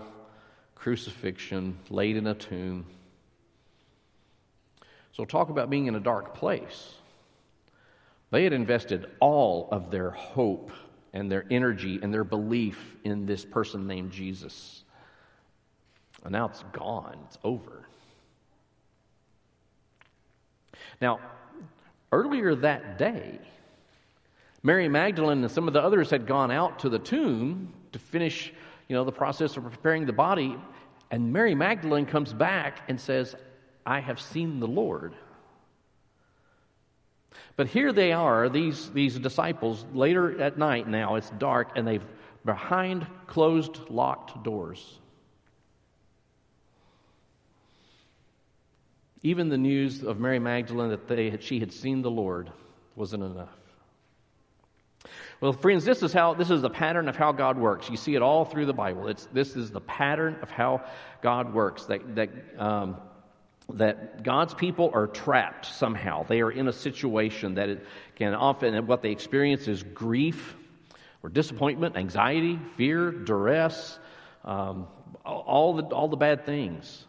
crucifixion, 0.76 1.76
laid 1.90 2.16
in 2.16 2.28
a 2.28 2.34
tomb. 2.34 2.86
So, 5.12 5.24
talk 5.24 5.48
about 5.48 5.70
being 5.70 5.86
in 5.86 5.96
a 5.96 6.00
dark 6.00 6.34
place. 6.34 6.94
They 8.30 8.44
had 8.44 8.52
invested 8.52 9.06
all 9.20 9.68
of 9.70 9.90
their 9.90 10.10
hope 10.10 10.70
and 11.14 11.30
their 11.30 11.46
energy 11.48 12.00
and 12.02 12.12
their 12.12 12.24
belief 12.24 12.96
in 13.04 13.24
this 13.24 13.44
person 13.44 13.86
named 13.86 14.10
Jesus. 14.10 14.84
And 16.24 16.32
now 16.32 16.46
it's 16.46 16.64
gone, 16.72 17.18
it's 17.26 17.38
over. 17.44 17.86
Now, 21.00 21.20
earlier 22.12 22.54
that 22.56 22.98
day, 22.98 23.38
Mary 24.62 24.88
Magdalene 24.88 25.42
and 25.42 25.50
some 25.50 25.68
of 25.68 25.74
the 25.74 25.82
others 25.82 26.10
had 26.10 26.26
gone 26.26 26.50
out 26.50 26.80
to 26.80 26.88
the 26.88 26.98
tomb 26.98 27.72
to 27.92 27.98
finish, 27.98 28.52
you 28.88 28.96
know, 28.96 29.04
the 29.04 29.12
process 29.12 29.56
of 29.56 29.62
preparing 29.64 30.06
the 30.06 30.12
body, 30.12 30.56
and 31.10 31.32
Mary 31.32 31.54
Magdalene 31.54 32.06
comes 32.06 32.32
back 32.32 32.80
and 32.88 33.00
says, 33.00 33.36
"I 33.86 34.00
have 34.00 34.20
seen 34.20 34.58
the 34.58 34.66
Lord." 34.66 35.14
But 37.56 37.68
here 37.68 37.92
they 37.92 38.12
are, 38.12 38.48
these, 38.48 38.90
these 38.90 39.18
disciples, 39.18 39.84
later 39.92 40.40
at 40.40 40.58
night 40.58 40.88
now, 40.88 41.16
it's 41.16 41.30
dark, 41.30 41.76
and 41.76 41.86
they've 41.86 42.04
behind 42.44 43.06
closed, 43.26 43.78
locked 43.88 44.42
doors. 44.44 44.98
Even 49.22 49.48
the 49.48 49.58
news 49.58 50.02
of 50.02 50.20
Mary 50.20 50.38
Magdalene 50.38 50.90
that 50.90 51.08
they 51.08 51.30
had, 51.30 51.42
she 51.42 51.58
had 51.58 51.72
seen 51.72 52.02
the 52.02 52.10
Lord 52.10 52.52
wasn't 52.94 53.22
enough. 53.22 53.56
Well, 55.40 55.52
friends, 55.52 55.84
this 55.84 56.02
is 56.02 56.12
how 56.12 56.34
this 56.34 56.50
is 56.50 56.62
the 56.62 56.70
pattern 56.70 57.08
of 57.08 57.16
how 57.16 57.32
God 57.32 57.58
works. 57.58 57.90
You 57.90 57.96
see 57.96 58.14
it 58.14 58.22
all 58.22 58.44
through 58.44 58.66
the 58.66 58.72
Bible. 58.72 59.08
It's 59.08 59.26
this 59.32 59.56
is 59.56 59.70
the 59.70 59.80
pattern 59.80 60.38
of 60.42 60.50
how 60.50 60.84
God 61.22 61.52
works. 61.52 61.84
That 61.86 62.14
that 62.14 62.30
um, 62.58 62.96
that 63.72 64.22
God's 64.22 64.54
people 64.54 64.90
are 64.92 65.06
trapped 65.06 65.66
somehow. 65.66 66.24
They 66.24 66.40
are 66.42 66.50
in 66.50 66.68
a 66.68 66.72
situation 66.72 67.54
that 67.54 67.68
it 67.68 67.86
can 68.16 68.34
often, 68.34 68.86
what 68.86 69.02
they 69.02 69.10
experience 69.10 69.68
is 69.68 69.82
grief 69.82 70.56
or 71.22 71.30
disappointment, 71.30 71.96
anxiety, 71.96 72.58
fear, 72.76 73.10
duress, 73.10 73.98
um, 74.44 74.86
all, 75.24 75.74
the, 75.74 75.82
all 75.84 76.08
the 76.08 76.16
bad 76.16 76.44
things. 76.44 77.06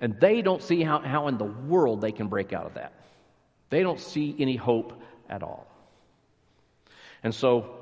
And 0.00 0.18
they 0.18 0.42
don't 0.42 0.62
see 0.62 0.82
how, 0.82 1.00
how 1.00 1.28
in 1.28 1.38
the 1.38 1.44
world 1.44 2.00
they 2.00 2.12
can 2.12 2.28
break 2.28 2.52
out 2.52 2.66
of 2.66 2.74
that. 2.74 2.92
They 3.70 3.82
don't 3.82 4.00
see 4.00 4.34
any 4.38 4.56
hope 4.56 5.00
at 5.28 5.42
all. 5.42 5.66
And 7.22 7.34
so, 7.34 7.76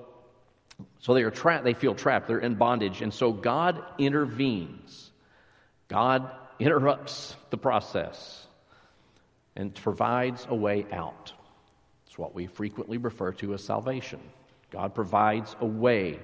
so 0.99 1.15
they 1.15 1.23
are 1.23 1.31
trapped, 1.31 1.65
they 1.65 1.75
feel 1.75 1.95
trapped, 1.95 2.29
they're 2.29 2.39
in 2.39 2.57
bondage. 2.57 3.03
And 3.03 3.15
so 3.15 3.33
God 3.33 3.83
intervenes. 3.99 5.11
God 5.89 6.31
interrupts 6.59 7.37
the 7.51 7.57
process 7.57 8.47
and 9.57 9.75
provides 9.75 10.47
a 10.49 10.55
way 10.55 10.87
out. 10.93 11.33
It's 12.07 12.19
what 12.19 12.35
we 12.35 12.47
frequently 12.47 12.99
refer 12.99 13.33
to 13.33 13.55
as 13.55 13.65
salvation. 13.65 14.21
God 14.71 14.95
provides 14.95 15.55
a 15.61 15.67
way 15.67 16.19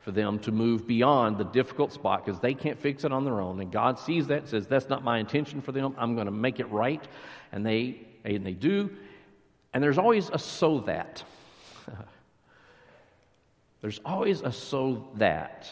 for 0.00 0.10
them 0.10 0.38
to 0.40 0.50
move 0.50 0.86
beyond 0.86 1.38
the 1.38 1.44
difficult 1.44 1.92
spot 1.92 2.24
because 2.24 2.40
they 2.40 2.54
can't 2.54 2.78
fix 2.78 3.04
it 3.04 3.12
on 3.12 3.24
their 3.24 3.40
own. 3.40 3.60
And 3.60 3.70
God 3.70 3.98
sees 3.98 4.26
that 4.26 4.40
and 4.40 4.48
says, 4.48 4.66
That's 4.66 4.88
not 4.88 5.04
my 5.04 5.18
intention 5.18 5.62
for 5.62 5.72
them. 5.72 5.94
I'm 5.96 6.14
going 6.14 6.26
to 6.26 6.32
make 6.32 6.58
it 6.58 6.68
right. 6.70 7.02
And 7.52 7.64
they, 7.64 8.00
and 8.24 8.44
they 8.44 8.52
do. 8.52 8.90
And 9.72 9.82
there's 9.82 9.98
always 9.98 10.28
a 10.30 10.38
so 10.38 10.80
that. 10.80 11.22
there's 13.80 14.00
always 14.04 14.40
a 14.40 14.52
so 14.52 15.08
that. 15.16 15.70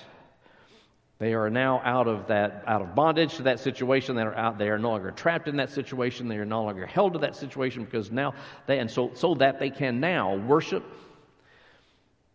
They 1.20 1.34
are 1.34 1.50
now 1.50 1.82
out 1.84 2.08
of 2.08 2.28
that, 2.28 2.64
out 2.66 2.80
of 2.80 2.94
bondage 2.94 3.36
to 3.36 3.42
that 3.42 3.60
situation. 3.60 4.16
They 4.16 4.22
are 4.22 4.34
out. 4.34 4.56
They 4.56 4.70
are 4.70 4.78
no 4.78 4.92
longer 4.92 5.10
trapped 5.10 5.48
in 5.48 5.58
that 5.58 5.68
situation. 5.68 6.28
They 6.28 6.38
are 6.38 6.46
no 6.46 6.64
longer 6.64 6.86
held 6.86 7.12
to 7.12 7.18
that 7.20 7.36
situation 7.36 7.84
because 7.84 8.10
now 8.10 8.32
they, 8.66 8.78
and 8.78 8.90
so 8.90 9.10
so 9.12 9.34
that 9.34 9.58
they 9.60 9.68
can 9.68 10.00
now 10.00 10.36
worship. 10.36 10.82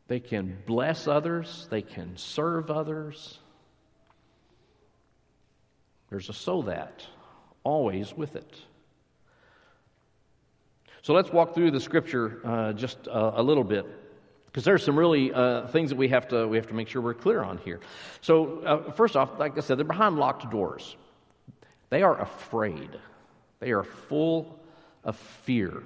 They 0.08 0.20
can 0.20 0.60
bless 0.68 1.08
others. 1.08 1.68
They 1.72 1.82
can 1.82 2.16
serve 2.16 2.70
others. 2.70 3.40
There's 6.12 6.30
a 6.30 6.34
so 6.34 6.62
that 6.62 7.04
always 7.64 8.14
with 8.14 8.36
it. 8.36 8.56
So 11.02 11.16
let's 11.16 11.32
walk 11.32 11.56
through 11.56 11.72
the 11.72 11.80
scripture 11.80 12.40
uh, 12.46 12.74
just 12.74 13.08
a 13.12 13.42
little 13.42 13.64
bit 13.64 13.88
because 14.56 14.64
there's 14.64 14.86
some 14.86 14.98
really 14.98 15.34
uh, 15.34 15.68
things 15.68 15.90
that 15.90 15.98
we 15.98 16.08
have 16.08 16.30
to 16.30 16.48
we 16.48 16.56
have 16.56 16.68
to 16.68 16.74
make 16.74 16.88
sure 16.88 17.02
we're 17.02 17.14
clear 17.14 17.44
on 17.44 17.58
here. 17.58 17.82
So 18.22 18.60
uh, 18.60 18.92
first 18.94 19.18
off, 19.18 19.38
like 19.38 19.58
I 19.58 19.60
said, 19.60 19.78
they're 19.78 19.84
behind 19.84 20.16
locked 20.16 20.50
doors. 20.50 20.96
They 21.90 22.04
are 22.04 22.22
afraid. 22.22 22.90
They 23.60 23.72
are 23.72 23.84
full 23.84 24.58
of 25.04 25.18
fear 25.18 25.84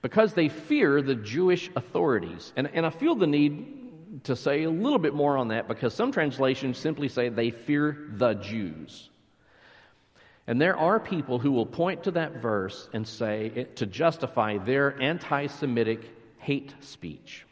because 0.00 0.32
they 0.32 0.48
fear 0.48 1.02
the 1.02 1.14
Jewish 1.14 1.70
authorities. 1.76 2.54
And, 2.56 2.70
and 2.72 2.86
I 2.86 2.90
feel 2.90 3.16
the 3.16 3.26
need 3.26 4.24
to 4.24 4.34
say 4.34 4.62
a 4.62 4.70
little 4.70 4.98
bit 4.98 5.12
more 5.12 5.36
on 5.36 5.48
that 5.48 5.68
because 5.68 5.92
some 5.92 6.10
translations 6.10 6.78
simply 6.78 7.10
say 7.10 7.28
they 7.28 7.50
fear 7.50 8.08
the 8.14 8.32
Jews. 8.32 9.10
And 10.46 10.58
there 10.58 10.78
are 10.78 10.98
people 10.98 11.38
who 11.38 11.52
will 11.52 11.66
point 11.66 12.04
to 12.04 12.12
that 12.12 12.36
verse 12.40 12.88
and 12.94 13.06
say 13.06 13.52
it, 13.54 13.76
to 13.76 13.84
justify 13.84 14.56
their 14.56 14.98
anti 15.02 15.48
Semitic 15.48 16.00
hate 16.38 16.72
speech. 16.80 17.44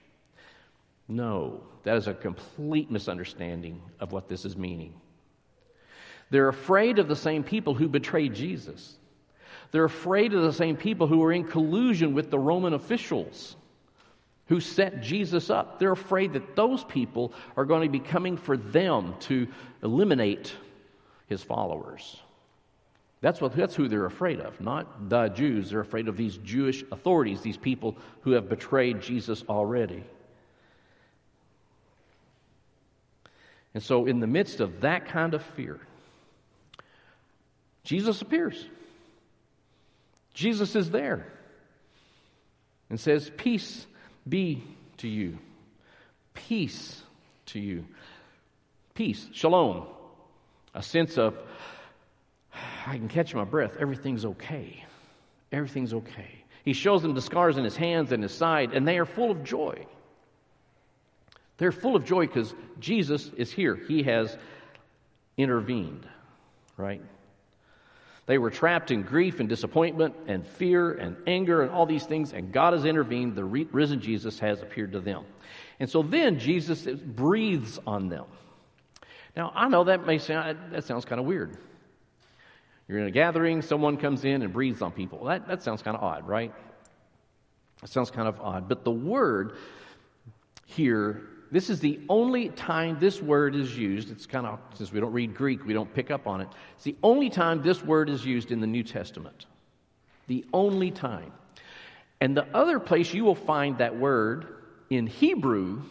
No, 1.12 1.60
that 1.82 1.96
is 1.96 2.08
a 2.08 2.14
complete 2.14 2.90
misunderstanding 2.90 3.82
of 4.00 4.12
what 4.12 4.28
this 4.28 4.46
is 4.46 4.56
meaning. 4.56 4.94
They're 6.30 6.48
afraid 6.48 6.98
of 6.98 7.06
the 7.06 7.16
same 7.16 7.44
people 7.44 7.74
who 7.74 7.86
betrayed 7.86 8.34
Jesus. 8.34 8.96
They're 9.72 9.84
afraid 9.84 10.32
of 10.32 10.42
the 10.42 10.52
same 10.54 10.76
people 10.76 11.06
who 11.06 11.22
are 11.22 11.32
in 11.32 11.44
collusion 11.44 12.14
with 12.14 12.30
the 12.30 12.38
Roman 12.38 12.72
officials 12.72 13.56
who 14.46 14.58
set 14.58 15.02
Jesus 15.02 15.50
up. 15.50 15.78
They're 15.78 15.92
afraid 15.92 16.32
that 16.32 16.56
those 16.56 16.82
people 16.84 17.34
are 17.58 17.66
going 17.66 17.82
to 17.82 17.88
be 17.90 18.00
coming 18.00 18.38
for 18.38 18.56
them 18.56 19.14
to 19.20 19.46
eliminate 19.82 20.54
his 21.26 21.42
followers. 21.42 22.20
That's, 23.20 23.40
what, 23.40 23.54
that's 23.54 23.74
who 23.74 23.86
they're 23.86 24.06
afraid 24.06 24.40
of, 24.40 24.58
not 24.60 25.10
the 25.10 25.28
Jews. 25.28 25.70
They're 25.70 25.80
afraid 25.80 26.08
of 26.08 26.16
these 26.16 26.38
Jewish 26.38 26.82
authorities, 26.90 27.42
these 27.42 27.58
people 27.58 27.96
who 28.22 28.32
have 28.32 28.48
betrayed 28.48 29.02
Jesus 29.02 29.44
already. 29.48 30.04
And 33.74 33.82
so, 33.82 34.06
in 34.06 34.20
the 34.20 34.26
midst 34.26 34.60
of 34.60 34.82
that 34.82 35.06
kind 35.06 35.34
of 35.34 35.42
fear, 35.42 35.80
Jesus 37.84 38.20
appears. 38.20 38.66
Jesus 40.34 40.76
is 40.76 40.90
there 40.90 41.26
and 42.90 42.98
says, 42.98 43.30
Peace 43.36 43.86
be 44.28 44.62
to 44.98 45.08
you. 45.08 45.38
Peace 46.34 47.02
to 47.46 47.60
you. 47.60 47.84
Peace, 48.94 49.28
shalom, 49.32 49.86
a 50.74 50.82
sense 50.82 51.16
of, 51.16 51.36
I 52.86 52.96
can 52.96 53.08
catch 53.08 53.34
my 53.34 53.44
breath, 53.44 53.76
everything's 53.80 54.24
okay. 54.24 54.84
Everything's 55.50 55.92
okay. 55.92 56.44
He 56.64 56.72
shows 56.72 57.02
them 57.02 57.14
the 57.14 57.22
scars 57.22 57.56
in 57.58 57.64
his 57.64 57.76
hands 57.76 58.12
and 58.12 58.22
his 58.22 58.32
side, 58.32 58.72
and 58.72 58.86
they 58.86 58.98
are 58.98 59.04
full 59.04 59.30
of 59.30 59.44
joy. 59.44 59.86
They're 61.58 61.72
full 61.72 61.96
of 61.96 62.04
joy 62.04 62.26
because 62.26 62.54
Jesus 62.80 63.30
is 63.36 63.52
here. 63.52 63.76
He 63.76 64.02
has 64.04 64.36
intervened, 65.36 66.06
right? 66.76 67.02
They 68.26 68.38
were 68.38 68.50
trapped 68.50 68.90
in 68.90 69.02
grief 69.02 69.40
and 69.40 69.48
disappointment 69.48 70.14
and 70.26 70.46
fear 70.46 70.92
and 70.92 71.16
anger 71.26 71.62
and 71.62 71.70
all 71.70 71.86
these 71.86 72.04
things, 72.04 72.32
and 72.32 72.52
God 72.52 72.72
has 72.72 72.84
intervened. 72.84 73.34
The 73.34 73.44
risen 73.44 74.00
Jesus 74.00 74.38
has 74.38 74.62
appeared 74.62 74.92
to 74.92 75.00
them. 75.00 75.24
And 75.80 75.90
so 75.90 76.02
then 76.02 76.38
Jesus 76.38 76.82
breathes 76.82 77.80
on 77.86 78.08
them. 78.08 78.24
Now, 79.36 79.52
I 79.54 79.68
know 79.68 79.84
that 79.84 80.06
may 80.06 80.18
sound, 80.18 80.58
that 80.70 80.84
sounds 80.84 81.04
kind 81.04 81.20
of 81.20 81.26
weird. 81.26 81.56
You're 82.86 82.98
in 82.98 83.06
a 83.06 83.10
gathering, 83.10 83.62
someone 83.62 83.96
comes 83.96 84.24
in 84.24 84.42
and 84.42 84.52
breathes 84.52 84.82
on 84.82 84.92
people. 84.92 85.24
That, 85.24 85.48
that 85.48 85.62
sounds 85.62 85.82
kind 85.82 85.96
of 85.96 86.02
odd, 86.02 86.28
right? 86.28 86.52
It 87.82 87.88
sounds 87.88 88.10
kind 88.10 88.28
of 88.28 88.40
odd. 88.40 88.68
But 88.68 88.84
the 88.84 88.90
word 88.90 89.56
here 90.66 91.22
this 91.52 91.68
is 91.68 91.80
the 91.80 92.00
only 92.08 92.48
time 92.48 92.96
this 92.98 93.20
word 93.20 93.54
is 93.54 93.76
used. 93.76 94.10
It's 94.10 94.24
kind 94.24 94.46
of, 94.46 94.58
since 94.72 94.90
we 94.90 95.00
don't 95.00 95.12
read 95.12 95.34
Greek, 95.34 95.66
we 95.66 95.74
don't 95.74 95.92
pick 95.92 96.10
up 96.10 96.26
on 96.26 96.40
it. 96.40 96.48
It's 96.76 96.84
the 96.84 96.96
only 97.02 97.28
time 97.28 97.60
this 97.60 97.82
word 97.84 98.08
is 98.08 98.24
used 98.24 98.50
in 98.50 98.60
the 98.60 98.66
New 98.66 98.82
Testament. 98.82 99.44
The 100.28 100.46
only 100.54 100.90
time. 100.90 101.30
And 102.22 102.34
the 102.34 102.46
other 102.56 102.80
place 102.80 103.12
you 103.12 103.24
will 103.24 103.34
find 103.34 103.76
that 103.78 103.98
word 103.98 104.46
in 104.88 105.06
Hebrew 105.06 105.82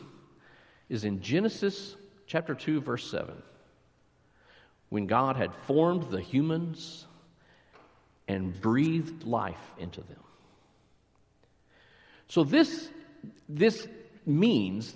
is 0.90 1.04
in 1.04 1.22
Genesis 1.22 1.96
chapter 2.26 2.56
2, 2.56 2.82
verse 2.82 3.08
7. 3.12 3.32
When 4.90 5.06
God 5.06 5.36
had 5.36 5.54
formed 5.68 6.10
the 6.10 6.22
humans 6.22 7.06
and 8.28 8.60
breathed 8.60 9.26
life 9.26 9.62
into 9.78 10.02
them. 10.02 10.24
So 12.30 12.44
this, 12.44 12.90
this 13.48 13.88
means 14.26 14.96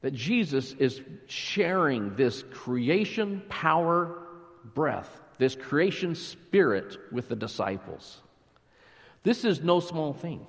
that 0.00 0.12
Jesus 0.12 0.72
is 0.78 1.00
sharing 1.26 2.14
this 2.14 2.44
creation 2.52 3.42
power 3.48 4.18
breath, 4.74 5.10
this 5.38 5.56
creation 5.56 6.14
spirit 6.14 6.96
with 7.10 7.28
the 7.28 7.36
disciples. 7.36 8.18
This 9.22 9.44
is 9.44 9.60
no 9.60 9.80
small 9.80 10.12
thing. 10.12 10.46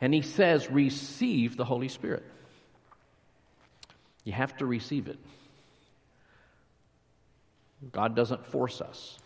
And 0.00 0.12
he 0.12 0.22
says, 0.22 0.70
receive 0.70 1.56
the 1.56 1.64
Holy 1.64 1.88
Spirit. 1.88 2.24
You 4.24 4.32
have 4.32 4.56
to 4.58 4.66
receive 4.66 5.08
it. 5.08 5.18
God 7.90 8.14
doesn't 8.14 8.46
force 8.46 8.80
us. 8.80 9.18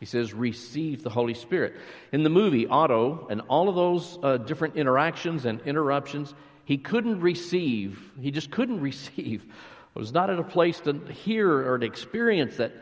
He 0.00 0.06
says, 0.06 0.34
receive 0.34 1.02
the 1.04 1.10
Holy 1.10 1.34
Spirit. 1.34 1.76
In 2.10 2.24
the 2.24 2.30
movie, 2.30 2.66
Otto, 2.66 3.28
and 3.30 3.42
all 3.42 3.68
of 3.68 3.76
those 3.76 4.18
uh, 4.22 4.36
different 4.38 4.76
interactions 4.76 5.44
and 5.44 5.60
interruptions, 5.60 6.34
he 6.64 6.78
couldn't 6.78 7.20
receive. 7.20 8.12
He 8.20 8.30
just 8.30 8.50
couldn't 8.50 8.80
receive. 8.80 9.42
It 9.44 9.48
was 9.98 10.12
not 10.12 10.30
at 10.30 10.38
a 10.38 10.44
place 10.44 10.80
to 10.80 10.98
hear 11.12 11.70
or 11.70 11.78
to 11.78 11.86
experience 11.86 12.56
that 12.56 12.72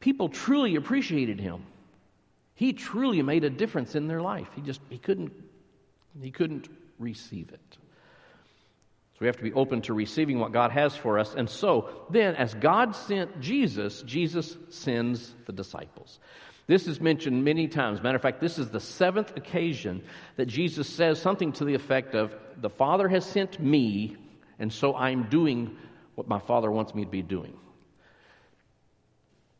people 0.00 0.28
truly 0.28 0.76
appreciated 0.76 1.40
him. 1.40 1.64
He 2.54 2.72
truly 2.72 3.22
made 3.22 3.44
a 3.44 3.50
difference 3.50 3.94
in 3.94 4.08
their 4.08 4.22
life. 4.22 4.48
He 4.54 4.62
just 4.62 4.80
he 4.88 4.98
couldn't 4.98 5.32
he 6.20 6.30
couldn't 6.30 6.68
receive 6.98 7.50
it. 7.52 7.78
So 9.16 9.20
we 9.22 9.28
have 9.28 9.38
to 9.38 9.42
be 9.42 9.54
open 9.54 9.80
to 9.82 9.94
receiving 9.94 10.38
what 10.38 10.52
God 10.52 10.72
has 10.72 10.94
for 10.94 11.18
us. 11.18 11.34
And 11.34 11.48
so 11.48 11.88
then, 12.10 12.36
as 12.36 12.52
God 12.52 12.94
sent 12.94 13.40
Jesus, 13.40 14.02
Jesus 14.02 14.58
sends 14.68 15.34
the 15.46 15.54
disciples. 15.54 16.18
This 16.66 16.86
is 16.86 17.00
mentioned 17.00 17.42
many 17.42 17.66
times. 17.66 18.02
Matter 18.02 18.16
of 18.16 18.22
fact, 18.22 18.42
this 18.42 18.58
is 18.58 18.68
the 18.68 18.78
seventh 18.78 19.34
occasion 19.34 20.02
that 20.36 20.44
Jesus 20.44 20.86
says 20.86 21.18
something 21.18 21.52
to 21.52 21.64
the 21.64 21.72
effect 21.72 22.14
of, 22.14 22.34
The 22.60 22.68
Father 22.68 23.08
has 23.08 23.24
sent 23.24 23.58
me, 23.58 24.18
and 24.58 24.70
so 24.70 24.94
I'm 24.94 25.30
doing 25.30 25.78
what 26.14 26.28
my 26.28 26.38
Father 26.38 26.70
wants 26.70 26.94
me 26.94 27.06
to 27.06 27.10
be 27.10 27.22
doing. 27.22 27.56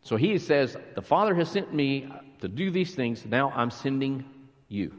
So 0.03 0.17
he 0.17 0.37
says, 0.37 0.77
The 0.95 1.01
Father 1.01 1.35
has 1.35 1.49
sent 1.49 1.73
me 1.73 2.13
to 2.43 2.49
do 2.49 2.71
these 2.71 2.95
things, 2.95 3.25
now 3.25 3.55
I'm 3.57 3.71
sending 3.71 4.27
you. 4.69 4.93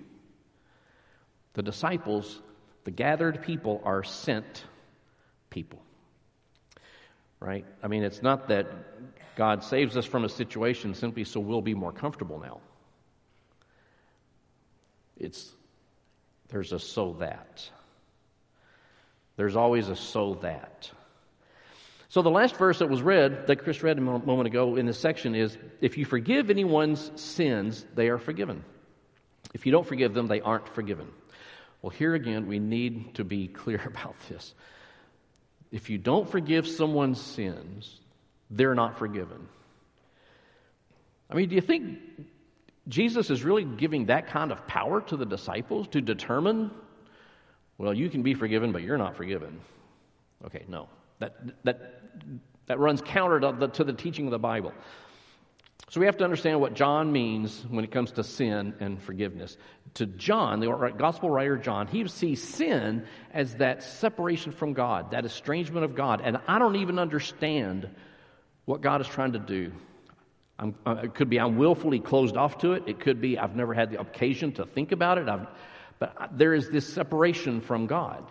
The 1.54 1.62
disciples 1.62 2.42
the 2.88 2.92
gathered 2.92 3.42
people 3.42 3.82
are 3.84 4.02
sent 4.02 4.64
people. 5.50 5.82
Right? 7.42 7.66
I 7.84 7.90
mean, 7.90 8.02
it's 8.02 8.22
not 8.22 8.48
that 8.48 8.66
God 9.36 9.62
saves 9.66 9.98
us 9.98 10.06
from 10.06 10.24
a 10.24 10.30
situation 10.30 10.94
simply 10.94 11.26
so 11.26 11.42
we'll 11.42 11.62
be 11.62 11.74
more 11.74 11.92
comfortable 11.92 12.40
now. 12.40 12.62
It's, 15.18 15.52
there's 16.48 16.72
a 16.72 16.80
so 16.80 17.18
that. 17.20 17.70
There's 19.36 19.58
always 19.58 19.90
a 19.90 19.96
so 19.98 20.36
that. 20.36 20.90
So 22.08 22.22
the 22.22 22.32
last 22.32 22.56
verse 22.56 22.80
that 22.80 22.90
was 22.90 23.02
read, 23.02 23.48
that 23.48 23.58
Chris 23.58 23.84
read 23.84 23.98
a 23.98 24.02
moment 24.02 24.48
ago 24.48 24.78
in 24.78 24.86
this 24.86 24.98
section 24.98 25.36
is 25.36 25.58
if 25.82 25.98
you 25.98 26.06
forgive 26.06 26.50
anyone's 26.50 27.12
sins, 27.20 27.86
they 27.96 28.08
are 28.08 28.18
forgiven. 28.18 28.64
If 29.54 29.66
you 29.66 29.74
don't 29.74 29.86
forgive 29.86 30.14
them, 30.14 30.28
they 30.28 30.40
aren't 30.40 30.70
forgiven. 30.70 31.08
Well, 31.82 31.92
here 31.92 32.16
again, 32.16 32.48
we 32.48 32.60
need 32.60 33.16
to 33.16 33.24
be 33.24 33.48
clear 33.48 33.82
about 33.86 34.16
this. 34.30 34.54
If 35.72 35.90
you 35.90 35.98
don't 35.98 36.30
forgive 36.30 36.68
someone's 36.68 37.22
sins, 37.22 38.00
they're 38.50 38.76
not 38.76 38.98
forgiven. 38.98 39.48
I 41.30 41.36
mean, 41.36 41.50
do 41.50 41.56
you 41.56 41.62
think 41.62 42.00
Jesus 42.88 43.30
is 43.30 43.44
really 43.44 43.66
giving 43.66 44.06
that 44.06 44.28
kind 44.28 44.52
of 44.52 44.66
power 44.66 45.02
to 45.02 45.18
the 45.18 45.26
disciples 45.26 45.88
to 45.90 46.00
determine, 46.00 46.72
well, 47.78 47.94
you 47.94 48.10
can 48.10 48.24
be 48.24 48.34
forgiven, 48.34 48.72
but 48.72 48.82
you're 48.82 48.98
not 48.98 49.18
forgiven? 49.18 49.60
Okay, 50.46 50.64
no. 50.70 50.88
That, 51.20 51.36
that, 51.66 52.02
that 52.68 52.80
runs 52.80 53.02
counter 53.02 53.40
to 53.42 53.52
the, 53.52 53.68
to 53.68 53.84
the 53.84 53.94
teaching 53.94 54.26
of 54.26 54.32
the 54.32 54.40
Bible. 54.40 54.74
So 55.90 56.02
we 56.02 56.06
have 56.06 56.18
to 56.18 56.26
understand 56.26 56.60
what 56.60 56.74
John 56.74 57.14
means 57.14 57.66
when 57.70 57.86
it 57.86 57.92
comes 57.92 58.12
to 58.14 58.24
sin 58.24 58.74
and 58.82 59.02
forgiveness. 59.02 59.58
To 59.96 60.06
John, 60.06 60.60
the 60.60 60.94
gospel 60.98 61.30
writer 61.30 61.58
John, 61.58 61.88
he 61.88 62.06
sees 62.10 62.44
sin 62.44 63.06
as 63.34 63.56
that 63.56 63.84
separation 63.84 64.52
from 64.52 64.74
God, 64.74 65.12
that 65.12 65.24
estrangement 65.24 65.86
of 65.86 65.96
God. 65.96 66.22
And 66.22 66.40
I 66.46 66.60
don't 66.60 66.76
even 66.76 67.00
understand 67.00 67.90
what 68.66 68.82
God 68.82 69.00
is 69.00 69.08
trying 69.08 69.32
to 69.32 69.40
do. 69.40 69.72
Uh, 70.60 70.96
it 71.04 71.14
could 71.14 71.30
be 71.30 71.40
I'm 71.40 71.58
willfully 71.58 72.00
closed 72.00 72.36
off 72.36 72.58
to 72.60 72.74
it. 72.74 72.84
It 72.86 73.00
could 73.00 73.22
be 73.22 73.38
I've 73.38 73.56
never 73.56 73.74
had 73.74 73.92
the 73.92 74.02
occasion 74.02 74.52
to 74.54 74.66
think 74.66 74.92
about 74.92 75.18
it. 75.18 75.30
I've, 75.30 75.48
but 76.00 76.32
there 76.34 76.54
is 76.54 76.70
this 76.70 76.92
separation 76.92 77.62
from 77.62 77.88
God. 77.88 78.26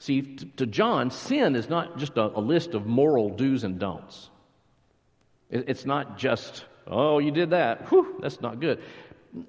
See, 0.00 0.36
to, 0.56 0.66
John, 0.66 1.10
sin 1.10 1.56
is 1.56 1.68
not 1.68 1.96
just 1.96 2.16
a, 2.16 2.26
a 2.36 2.40
list 2.40 2.74
of 2.74 2.86
moral 2.86 3.30
do's 3.30 3.64
and 3.64 3.78
don'ts. 3.78 4.30
It, 5.48 5.64
it's 5.68 5.86
not 5.86 6.18
just 6.18 6.64
Oh, 6.86 7.18
you 7.18 7.30
did 7.30 7.50
that. 7.50 7.88
Whew, 7.88 8.16
that's 8.20 8.40
not 8.40 8.60
good. 8.60 8.82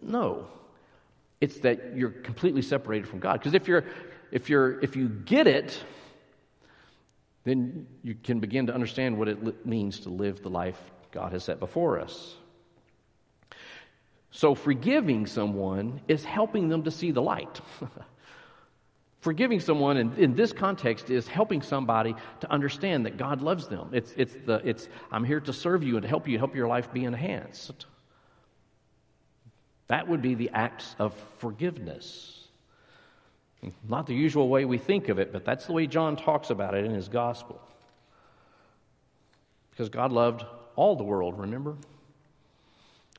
No. 0.02 0.48
It's 1.40 1.60
that 1.60 1.96
you're 1.96 2.12
completely 2.12 2.62
separated 2.62 3.08
from 3.08 3.20
God. 3.20 3.40
Because 3.40 3.54
if 3.54 3.68
you're 3.68 3.86
if 4.32 4.50
you're 4.50 4.80
if 4.82 4.96
you 4.96 5.10
get 5.10 5.48
it, 5.48 5.82
then 7.44 7.88
you 8.04 8.16
can 8.16 8.40
begin 8.40 8.68
to 8.68 8.74
understand 8.74 9.18
what 9.18 9.28
it 9.28 9.66
means 9.66 10.00
to 10.02 10.10
live 10.10 10.44
the 10.44 10.50
life 10.50 10.80
God 11.12 11.32
has 11.32 11.44
set 11.44 11.60
before 11.60 12.00
us. 12.00 12.36
So 14.32 14.56
forgiving 14.56 15.26
someone 15.26 16.02
is 16.08 16.24
helping 16.24 16.70
them 16.70 16.84
to 16.84 16.92
see 16.92 17.12
the 17.12 17.22
light. 17.22 17.60
Forgiving 19.22 19.60
someone 19.60 19.98
in, 19.98 20.14
in 20.16 20.36
this 20.36 20.52
context 20.52 21.12
is 21.12 21.28
helping 21.28 21.62
somebody 21.62 22.16
to 22.40 22.52
understand 22.52 23.06
that 23.06 23.18
God 23.18 23.42
loves 23.42 23.68
them. 23.68 23.90
It's, 23.94 24.14
it's 24.18 24.36
the, 24.46 24.62
it's, 24.68 24.90
I'm 25.12 25.24
here 25.24 25.40
to 25.42 25.54
serve 25.54 25.84
you 25.84 25.96
and 25.96 26.02
to 26.02 26.08
help 26.10 26.28
you, 26.28 26.40
help 26.40 26.56
your 26.56 26.68
life 26.68 26.92
be 26.92 27.06
enhanced. 27.06 27.86
That 29.88 30.08
would 30.08 30.24
be 30.24 30.34
the 30.34 30.50
acts 30.54 30.96
of 30.98 31.14
forgiveness. 31.38 32.48
Not 33.88 34.08
the 34.08 34.16
usual 34.16 34.50
way 34.50 34.66
we 34.66 34.80
think 34.80 35.08
of 35.10 35.20
it, 35.20 35.32
but 35.32 35.46
that's 35.46 35.68
the 35.68 35.74
way 35.74 35.86
John 35.86 36.16
talks 36.16 36.50
about 36.50 36.74
it 36.74 36.84
in 36.84 36.92
his 36.92 37.08
gospel. 37.08 37.62
Because 39.70 39.90
God 39.90 40.12
loved 40.12 40.44
all 40.76 40.96
the 40.96 41.04
world, 41.04 41.38
remember? 41.38 41.76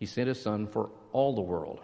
He 0.00 0.06
sent 0.06 0.26
his 0.26 0.42
son 0.42 0.66
for 0.66 0.90
all 1.12 1.32
the 1.32 1.42
world. 1.42 1.80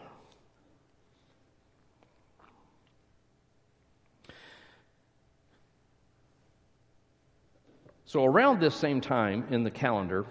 So, 8.09 8.25
around 8.25 8.59
this 8.59 8.75
same 8.75 9.03
time 9.03 9.49
in 9.51 9.65
the 9.65 9.71
calendar 9.71 10.25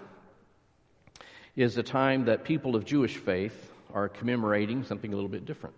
is 1.54 1.78
a 1.78 1.82
time 1.84 2.24
that 2.24 2.42
people 2.42 2.74
of 2.74 2.84
Jewish 2.84 3.16
faith 3.16 3.70
are 3.94 4.08
commemorating 4.08 4.82
something 4.82 5.12
a 5.12 5.14
little 5.14 5.30
bit 5.30 5.46
different. 5.46 5.76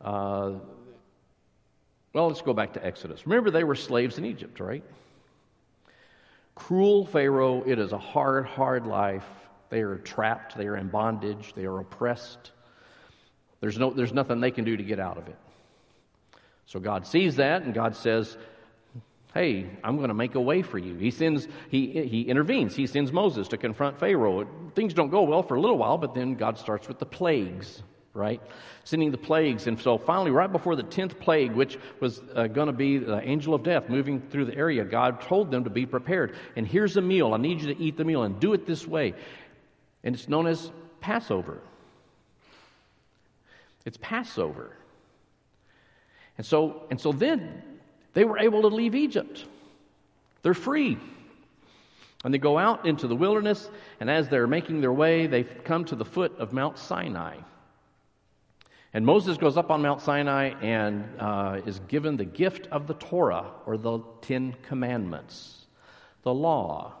Uh, 0.00 0.54
well, 2.12 2.26
let's 2.26 2.42
go 2.42 2.52
back 2.52 2.72
to 2.72 2.84
Exodus. 2.84 3.24
Remember, 3.24 3.52
they 3.52 3.62
were 3.62 3.76
slaves 3.76 4.18
in 4.18 4.24
Egypt, 4.24 4.58
right? 4.58 4.82
Cruel 6.56 7.06
Pharaoh, 7.06 7.62
it 7.64 7.78
is 7.78 7.92
a 7.92 7.98
hard, 7.98 8.44
hard 8.46 8.84
life. 8.84 9.28
They 9.70 9.82
are 9.82 9.98
trapped, 9.98 10.56
they 10.56 10.66
are 10.66 10.76
in 10.76 10.88
bondage, 10.88 11.52
they 11.54 11.66
are 11.66 11.78
oppressed. 11.78 12.50
There's, 13.60 13.78
no, 13.78 13.90
there's 13.90 14.12
nothing 14.12 14.40
they 14.40 14.50
can 14.50 14.64
do 14.64 14.76
to 14.76 14.82
get 14.82 14.98
out 14.98 15.18
of 15.18 15.28
it. 15.28 15.36
So 16.66 16.80
God 16.80 17.06
sees 17.06 17.36
that, 17.36 17.62
and 17.62 17.72
God 17.72 17.94
says, 17.94 18.36
Hey, 19.34 19.66
I'm 19.84 19.96
going 19.96 20.08
to 20.08 20.14
make 20.14 20.34
a 20.34 20.40
way 20.40 20.62
for 20.62 20.78
you. 20.78 20.94
He 20.94 21.10
sends, 21.10 21.48
he, 21.70 22.06
he 22.06 22.22
intervenes. 22.22 22.74
He 22.74 22.86
sends 22.86 23.12
Moses 23.12 23.48
to 23.48 23.58
confront 23.58 24.00
Pharaoh. 24.00 24.48
Things 24.74 24.94
don't 24.94 25.10
go 25.10 25.22
well 25.22 25.42
for 25.42 25.56
a 25.56 25.60
little 25.60 25.76
while, 25.76 25.98
but 25.98 26.14
then 26.14 26.34
God 26.34 26.58
starts 26.58 26.88
with 26.88 26.98
the 26.98 27.06
plagues, 27.06 27.82
right? 28.14 28.40
Sending 28.84 29.10
the 29.10 29.18
plagues. 29.18 29.66
And 29.66 29.78
so 29.78 29.98
finally, 29.98 30.30
right 30.30 30.50
before 30.50 30.76
the 30.76 30.82
10th 30.82 31.20
plague, 31.20 31.52
which 31.52 31.78
was 32.00 32.22
uh, 32.34 32.46
going 32.46 32.68
to 32.68 32.72
be 32.72 32.96
the 32.96 33.20
angel 33.20 33.52
of 33.52 33.62
death 33.62 33.90
moving 33.90 34.22
through 34.30 34.46
the 34.46 34.56
area, 34.56 34.82
God 34.82 35.20
told 35.20 35.50
them 35.50 35.64
to 35.64 35.70
be 35.70 35.84
prepared. 35.84 36.34
And 36.56 36.66
here's 36.66 36.96
a 36.96 37.02
meal. 37.02 37.34
I 37.34 37.36
need 37.36 37.60
you 37.60 37.74
to 37.74 37.80
eat 37.80 37.98
the 37.98 38.04
meal 38.04 38.22
and 38.22 38.40
do 38.40 38.54
it 38.54 38.66
this 38.66 38.86
way. 38.86 39.12
And 40.04 40.14
it's 40.14 40.28
known 40.28 40.46
as 40.46 40.72
Passover. 41.00 41.60
It's 43.84 43.98
Passover. 44.00 44.74
And 46.38 46.46
so, 46.46 46.86
and 46.90 46.98
so 46.98 47.12
then 47.12 47.62
they 48.18 48.24
were 48.24 48.40
able 48.40 48.62
to 48.62 48.66
leave 48.66 48.96
Egypt. 48.96 49.44
They're 50.42 50.52
free. 50.52 50.98
And 52.24 52.34
they 52.34 52.38
go 52.38 52.58
out 52.58 52.84
into 52.84 53.06
the 53.06 53.14
wilderness, 53.14 53.70
and 54.00 54.10
as 54.10 54.28
they're 54.28 54.48
making 54.48 54.80
their 54.80 54.92
way, 54.92 55.28
they 55.28 55.44
come 55.44 55.84
to 55.84 55.94
the 55.94 56.04
foot 56.04 56.36
of 56.40 56.52
Mount 56.52 56.78
Sinai. 56.78 57.36
And 58.92 59.06
Moses 59.06 59.36
goes 59.36 59.56
up 59.56 59.70
on 59.70 59.82
Mount 59.82 60.00
Sinai 60.00 60.46
and 60.60 61.08
uh, 61.20 61.60
is 61.64 61.78
given 61.86 62.16
the 62.16 62.24
gift 62.24 62.66
of 62.72 62.88
the 62.88 62.94
Torah, 62.94 63.52
or 63.66 63.76
the 63.76 64.00
Ten 64.20 64.56
Commandments, 64.62 65.54
the 66.24 66.34
law. 66.34 66.94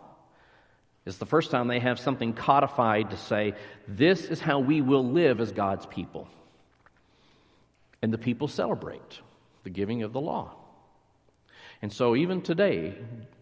It's 1.04 1.16
the 1.16 1.26
first 1.26 1.50
time 1.50 1.66
they 1.66 1.80
have 1.80 1.98
something 1.98 2.32
codified 2.32 3.10
to 3.10 3.16
say, 3.16 3.54
this 3.88 4.26
is 4.26 4.38
how 4.38 4.60
we 4.60 4.82
will 4.82 5.04
live 5.04 5.40
as 5.40 5.50
God's 5.50 5.86
people. 5.86 6.28
And 8.02 8.12
the 8.12 8.18
people 8.18 8.46
celebrate 8.46 9.18
the 9.64 9.70
giving 9.70 10.04
of 10.04 10.12
the 10.12 10.20
law. 10.20 10.57
And 11.80 11.92
so, 11.92 12.16
even 12.16 12.42
today, 12.42 12.94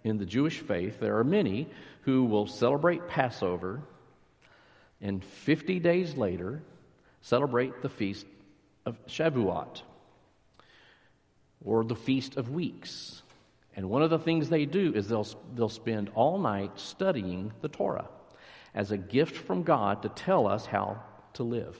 in 0.05 0.19
the 0.19 0.27
Jewish 0.27 0.61
faith, 0.61 1.01
there 1.01 1.19
are 1.19 1.25
many 1.25 1.69
who 2.03 2.25
will 2.25 2.47
celebrate 2.47 3.09
Passover 3.09 3.83
and 5.01 5.25
50 5.25 5.81
days 5.81 6.17
later 6.17 6.63
celebrate 7.23 7.83
the 7.83 7.89
feast 7.89 8.27
of 8.85 9.05
Shavuot 9.07 9.83
or 11.65 11.85
the 11.85 11.97
Feast 11.97 12.37
of 12.37 12.51
Weeks. 12.51 13.23
And 13.75 13.91
one 13.91 14.03
of 14.03 14.11
the 14.11 14.19
things 14.19 14.49
they 14.49 14.65
do 14.65 14.93
is 14.95 15.09
they'll, 15.09 15.27
they'll 15.55 15.69
spend 15.69 16.11
all 16.15 16.39
night 16.39 16.79
studying 16.79 17.53
the 17.61 17.69
Torah 17.69 18.09
as 18.75 18.91
a 18.91 18.97
gift 18.97 19.37
from 19.37 19.65
God 19.65 20.03
to 20.03 20.09
tell 20.09 20.47
us 20.47 20.65
how 20.67 21.03
to 21.35 21.43
live. 21.43 21.77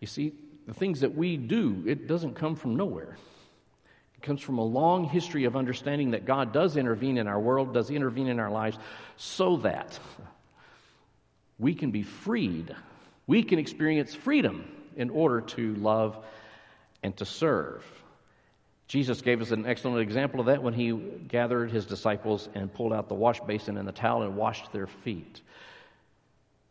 You 0.00 0.06
see, 0.06 0.32
the 0.66 0.74
things 0.74 1.00
that 1.00 1.14
we 1.14 1.36
do, 1.36 1.82
it 1.86 2.06
doesn't 2.06 2.34
come 2.34 2.54
from 2.54 2.76
nowhere. 2.76 3.16
It 4.18 4.26
comes 4.26 4.40
from 4.40 4.58
a 4.58 4.64
long 4.64 5.04
history 5.04 5.44
of 5.44 5.56
understanding 5.56 6.10
that 6.10 6.24
God 6.24 6.52
does 6.52 6.76
intervene 6.76 7.18
in 7.18 7.28
our 7.28 7.38
world, 7.38 7.72
does 7.72 7.90
intervene 7.90 8.26
in 8.26 8.40
our 8.40 8.50
lives, 8.50 8.76
so 9.16 9.58
that 9.58 9.98
we 11.58 11.74
can 11.74 11.92
be 11.92 12.02
freed. 12.02 12.74
We 13.26 13.44
can 13.44 13.58
experience 13.58 14.14
freedom 14.14 14.68
in 14.96 15.10
order 15.10 15.40
to 15.42 15.74
love 15.76 16.18
and 17.02 17.16
to 17.18 17.24
serve. 17.24 17.84
Jesus 18.88 19.20
gave 19.20 19.40
us 19.40 19.52
an 19.52 19.66
excellent 19.66 20.00
example 20.00 20.40
of 20.40 20.46
that 20.46 20.62
when 20.62 20.74
he 20.74 20.92
gathered 20.92 21.70
his 21.70 21.86
disciples 21.86 22.48
and 22.54 22.72
pulled 22.72 22.92
out 22.92 23.08
the 23.08 23.14
wash 23.14 23.38
basin 23.40 23.76
and 23.76 23.86
the 23.86 23.92
towel 23.92 24.22
and 24.22 24.34
washed 24.34 24.72
their 24.72 24.86
feet, 24.86 25.42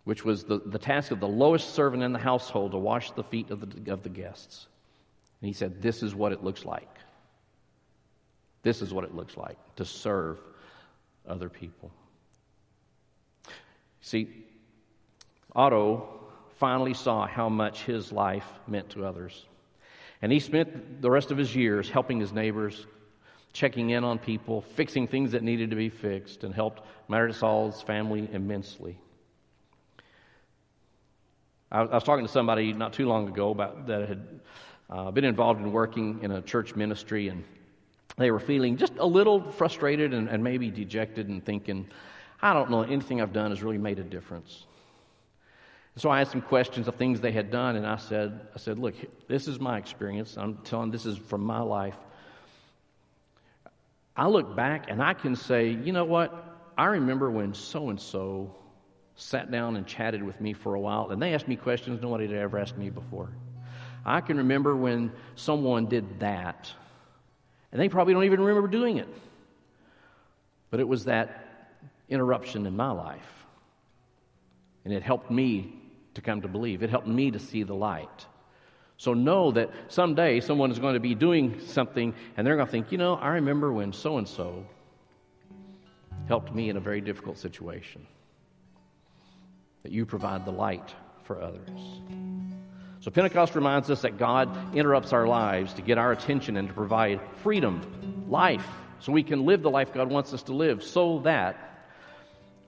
which 0.04 0.26
was 0.26 0.44
the, 0.44 0.60
the 0.66 0.80
task 0.80 1.12
of 1.12 1.20
the 1.22 1.28
lowest 1.28 1.76
servant 1.76 2.04
in 2.04 2.12
the 2.12 2.20
household 2.20 2.72
to 2.72 2.78
wash 2.78 3.12
the 3.12 3.24
feet 3.24 3.52
of 3.52 3.86
the, 3.86 3.94
of 3.94 4.04
the 4.04 4.10
guests. 4.10 4.68
And 5.40 5.48
he 5.48 5.54
said, 5.54 5.82
This 5.82 6.04
is 6.04 6.16
what 6.16 6.32
it 6.32 6.44
looks 6.44 6.66
like. 6.66 6.90
This 8.64 8.82
is 8.82 8.94
what 8.94 9.04
it 9.04 9.16
looks 9.16 9.38
like 9.38 9.58
to 9.76 9.86
serve 9.86 10.40
other 11.28 11.50
people. 11.50 11.92
See, 14.02 14.46
Otto 15.56 16.20
finally 16.58 16.94
saw 16.94 17.28
how 17.28 17.50
much 17.50 17.84
his 17.84 18.12
life 18.12 18.48
meant 18.68 18.90
to 18.92 19.06
others. 19.06 19.46
And 20.22 20.32
he 20.32 20.40
spent 20.40 21.02
the 21.02 21.12
rest 21.12 21.32
of 21.32 21.38
his 21.38 21.56
years 21.56 21.90
helping 21.90 22.20
his 22.20 22.34
neighbors, 22.34 22.88
checking 23.54 23.92
in 23.92 24.04
on 24.04 24.18
people, 24.18 24.62
fixing 24.62 25.08
things 25.08 25.32
that 25.32 25.44
needed 25.44 25.70
to 25.70 25.76
be 25.76 25.90
fixed, 25.90 26.44
and 26.44 26.54
helped 26.54 26.82
Marisol's 27.08 27.82
family 27.82 28.28
immensely. 28.32 28.98
I, 31.72 31.84
was 31.84 32.04
talking 32.04 32.26
to 32.26 32.32
somebody 32.32 32.72
not 32.74 32.94
too 32.94 33.08
long 33.08 33.28
ago 33.28 33.52
about 33.52 33.88
that 33.88 34.08
had 34.08 34.40
uh, 34.90 35.12
been 35.12 35.26
involved 35.26 35.60
in 35.60 35.72
working 35.72 36.20
in 36.24 36.32
a 36.32 36.42
church 36.42 36.76
ministry, 36.76 37.28
and 37.28 37.44
they 38.18 38.32
were 38.32 38.40
feeling 38.40 38.78
just 38.78 38.94
a 38.98 39.06
little 39.06 39.52
frustrated 39.52 40.14
and, 40.14 40.28
and 40.28 40.44
maybe 40.44 40.72
dejected 40.72 41.30
and 41.30 41.46
thinking, 41.46 41.88
I 42.42 42.54
don't 42.54 42.72
know, 42.72 42.82
anything 42.82 43.22
I've 43.22 43.34
done 43.34 43.52
has 43.52 43.64
really 43.64 43.78
made 43.78 44.00
a 44.00 44.04
difference. 44.04 44.66
So 45.96 46.10
I 46.10 46.22
asked 46.22 46.32
some 46.32 46.42
questions 46.42 46.88
of 46.88 46.96
things 46.96 47.22
they 47.22 47.32
had 47.32 47.50
done, 47.50 47.76
and 47.76 47.86
I 47.86 47.98
said, 47.98 48.40
I 48.54 48.60
said, 48.60 48.78
look, 48.78 48.94
this 49.28 49.48
is 49.48 49.60
my 49.60 49.78
experience. 49.78 50.38
I'm 50.38 50.58
telling 50.58 50.92
this 50.92 51.08
is 51.08 51.18
from 51.18 51.42
my 51.42 51.60
life. 51.60 51.98
I 54.16 54.28
look 54.28 54.56
back 54.56 54.90
and 54.90 55.02
I 55.02 55.14
can 55.14 55.36
say, 55.36 55.70
you 55.70 55.92
know 55.92 56.06
what? 56.06 56.72
I 56.78 56.86
remember 56.86 57.32
when 57.32 57.54
so 57.54 57.90
and 57.90 58.00
so 58.00 58.56
sat 59.16 59.50
down 59.52 59.76
and 59.76 59.88
chatted 59.88 60.22
with 60.22 60.40
me 60.40 60.54
for 60.54 60.76
a 60.76 60.80
while, 60.80 61.10
and 61.10 61.22
they 61.22 61.34
asked 61.34 61.48
me 61.48 61.56
questions 61.56 62.02
nobody 62.02 62.28
had 62.28 62.36
ever 62.36 62.60
asked 62.60 62.78
me 62.78 62.90
before. 62.92 63.30
I 64.06 64.22
can 64.22 64.38
remember 64.38 64.76
when 64.76 65.12
someone 65.36 65.88
did 65.88 66.20
that, 66.20 66.72
and 67.72 67.82
they 67.82 67.90
probably 67.90 68.14
don't 68.14 68.24
even 68.24 68.42
remember 68.42 68.68
doing 68.68 68.98
it. 68.98 69.10
But 70.70 70.80
it 70.80 70.88
was 70.88 71.06
that 71.06 71.74
interruption 72.10 72.66
in 72.66 72.76
my 72.76 72.92
life, 72.92 73.46
and 74.86 74.94
it 74.94 75.04
helped 75.04 75.32
me 75.32 75.74
to 76.14 76.22
come 76.22 76.42
to 76.42 76.48
believe. 76.48 76.82
It 76.84 76.90
helped 76.90 77.08
me 77.08 77.32
to 77.32 77.40
see 77.40 77.64
the 77.64 77.76
light. 77.76 78.26
So 78.98 79.14
know 79.14 79.52
that 79.52 79.70
someday 79.90 80.40
someone 80.40 80.72
is 80.72 80.80
going 80.80 80.96
to 80.96 81.00
be 81.00 81.14
doing 81.14 81.60
something 81.60 82.16
and 82.36 82.46
they're 82.46 82.56
going 82.56 82.66
to 82.66 82.72
think, 82.72 82.92
you 82.92 82.98
know, 82.98 83.14
I 83.14 83.30
remember 83.30 83.72
when 83.72 83.94
so 83.94 84.18
and 84.18 84.28
so 84.28 84.66
helped 86.28 86.54
me 86.54 86.70
in 86.70 86.78
a 86.78 86.80
very 86.80 87.00
difficult 87.00 87.38
situation. 87.38 88.06
That 89.84 89.92
you 89.92 90.06
provide 90.06 90.46
the 90.46 90.52
light 90.52 90.96
for 91.24 91.40
others. 91.40 92.02
So 93.00 93.12
Pentecost 93.12 93.56
reminds 93.56 93.90
us 93.92 94.02
that 94.02 94.18
God 94.18 94.76
interrupts 94.76 95.14
our 95.14 95.28
lives 95.28 95.74
to 95.74 95.82
get 95.82 95.98
our 95.98 96.12
attention 96.12 96.58
and 96.58 96.68
to 96.68 96.74
provide 96.74 97.22
freedom, 97.44 98.26
life, 98.28 98.68
so 99.00 99.12
we 99.12 99.24
can 99.24 99.46
live 99.46 99.62
the 99.62 99.70
life 99.70 99.94
God 99.94 100.10
wants 100.10 100.34
us 100.34 100.44
to 100.44 100.54
live, 100.54 100.84
so 100.84 101.20
that 101.20 101.56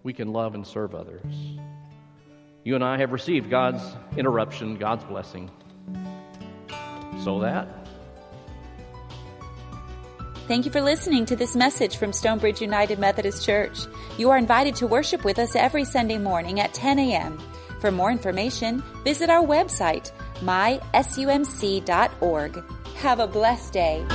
we 0.04 0.14
can 0.14 0.32
love 0.32 0.56
and 0.56 0.66
serve 0.66 0.94
others. 0.94 1.26
You 2.64 2.76
and 2.76 2.84
I 2.84 2.98
have 3.00 3.12
received 3.12 3.50
God's 3.50 3.82
interruption, 4.16 4.78
God's 4.78 5.04
blessing. 5.04 5.50
So 7.24 7.40
that. 7.40 7.68
Thank 10.48 10.66
you 10.66 10.72
for 10.72 10.82
listening 10.82 11.26
to 11.28 11.36
this 11.36 11.56
message 11.56 11.98
from 11.98 12.12
Stonebridge 12.12 12.62
United 12.62 12.98
Methodist 12.98 13.46
Church. 13.46 13.80
You 14.18 14.32
are 14.32 14.38
invited 14.38 14.76
to 14.78 14.88
worship 14.88 15.24
with 15.24 15.38
us 15.38 15.56
every 15.56 15.86
Sunday 15.86 16.18
morning 16.18 16.60
at 16.60 16.74
10 16.74 16.98
a.m. 17.00 17.40
For 17.80 17.92
more 17.92 18.12
information, 18.12 18.84
visit 19.04 19.30
our 19.30 19.46
website, 19.46 20.12
mysumc.org. 20.42 21.84
Have 22.96 23.20
a 23.20 23.28
blessed 23.28 23.74
day. 23.74 24.06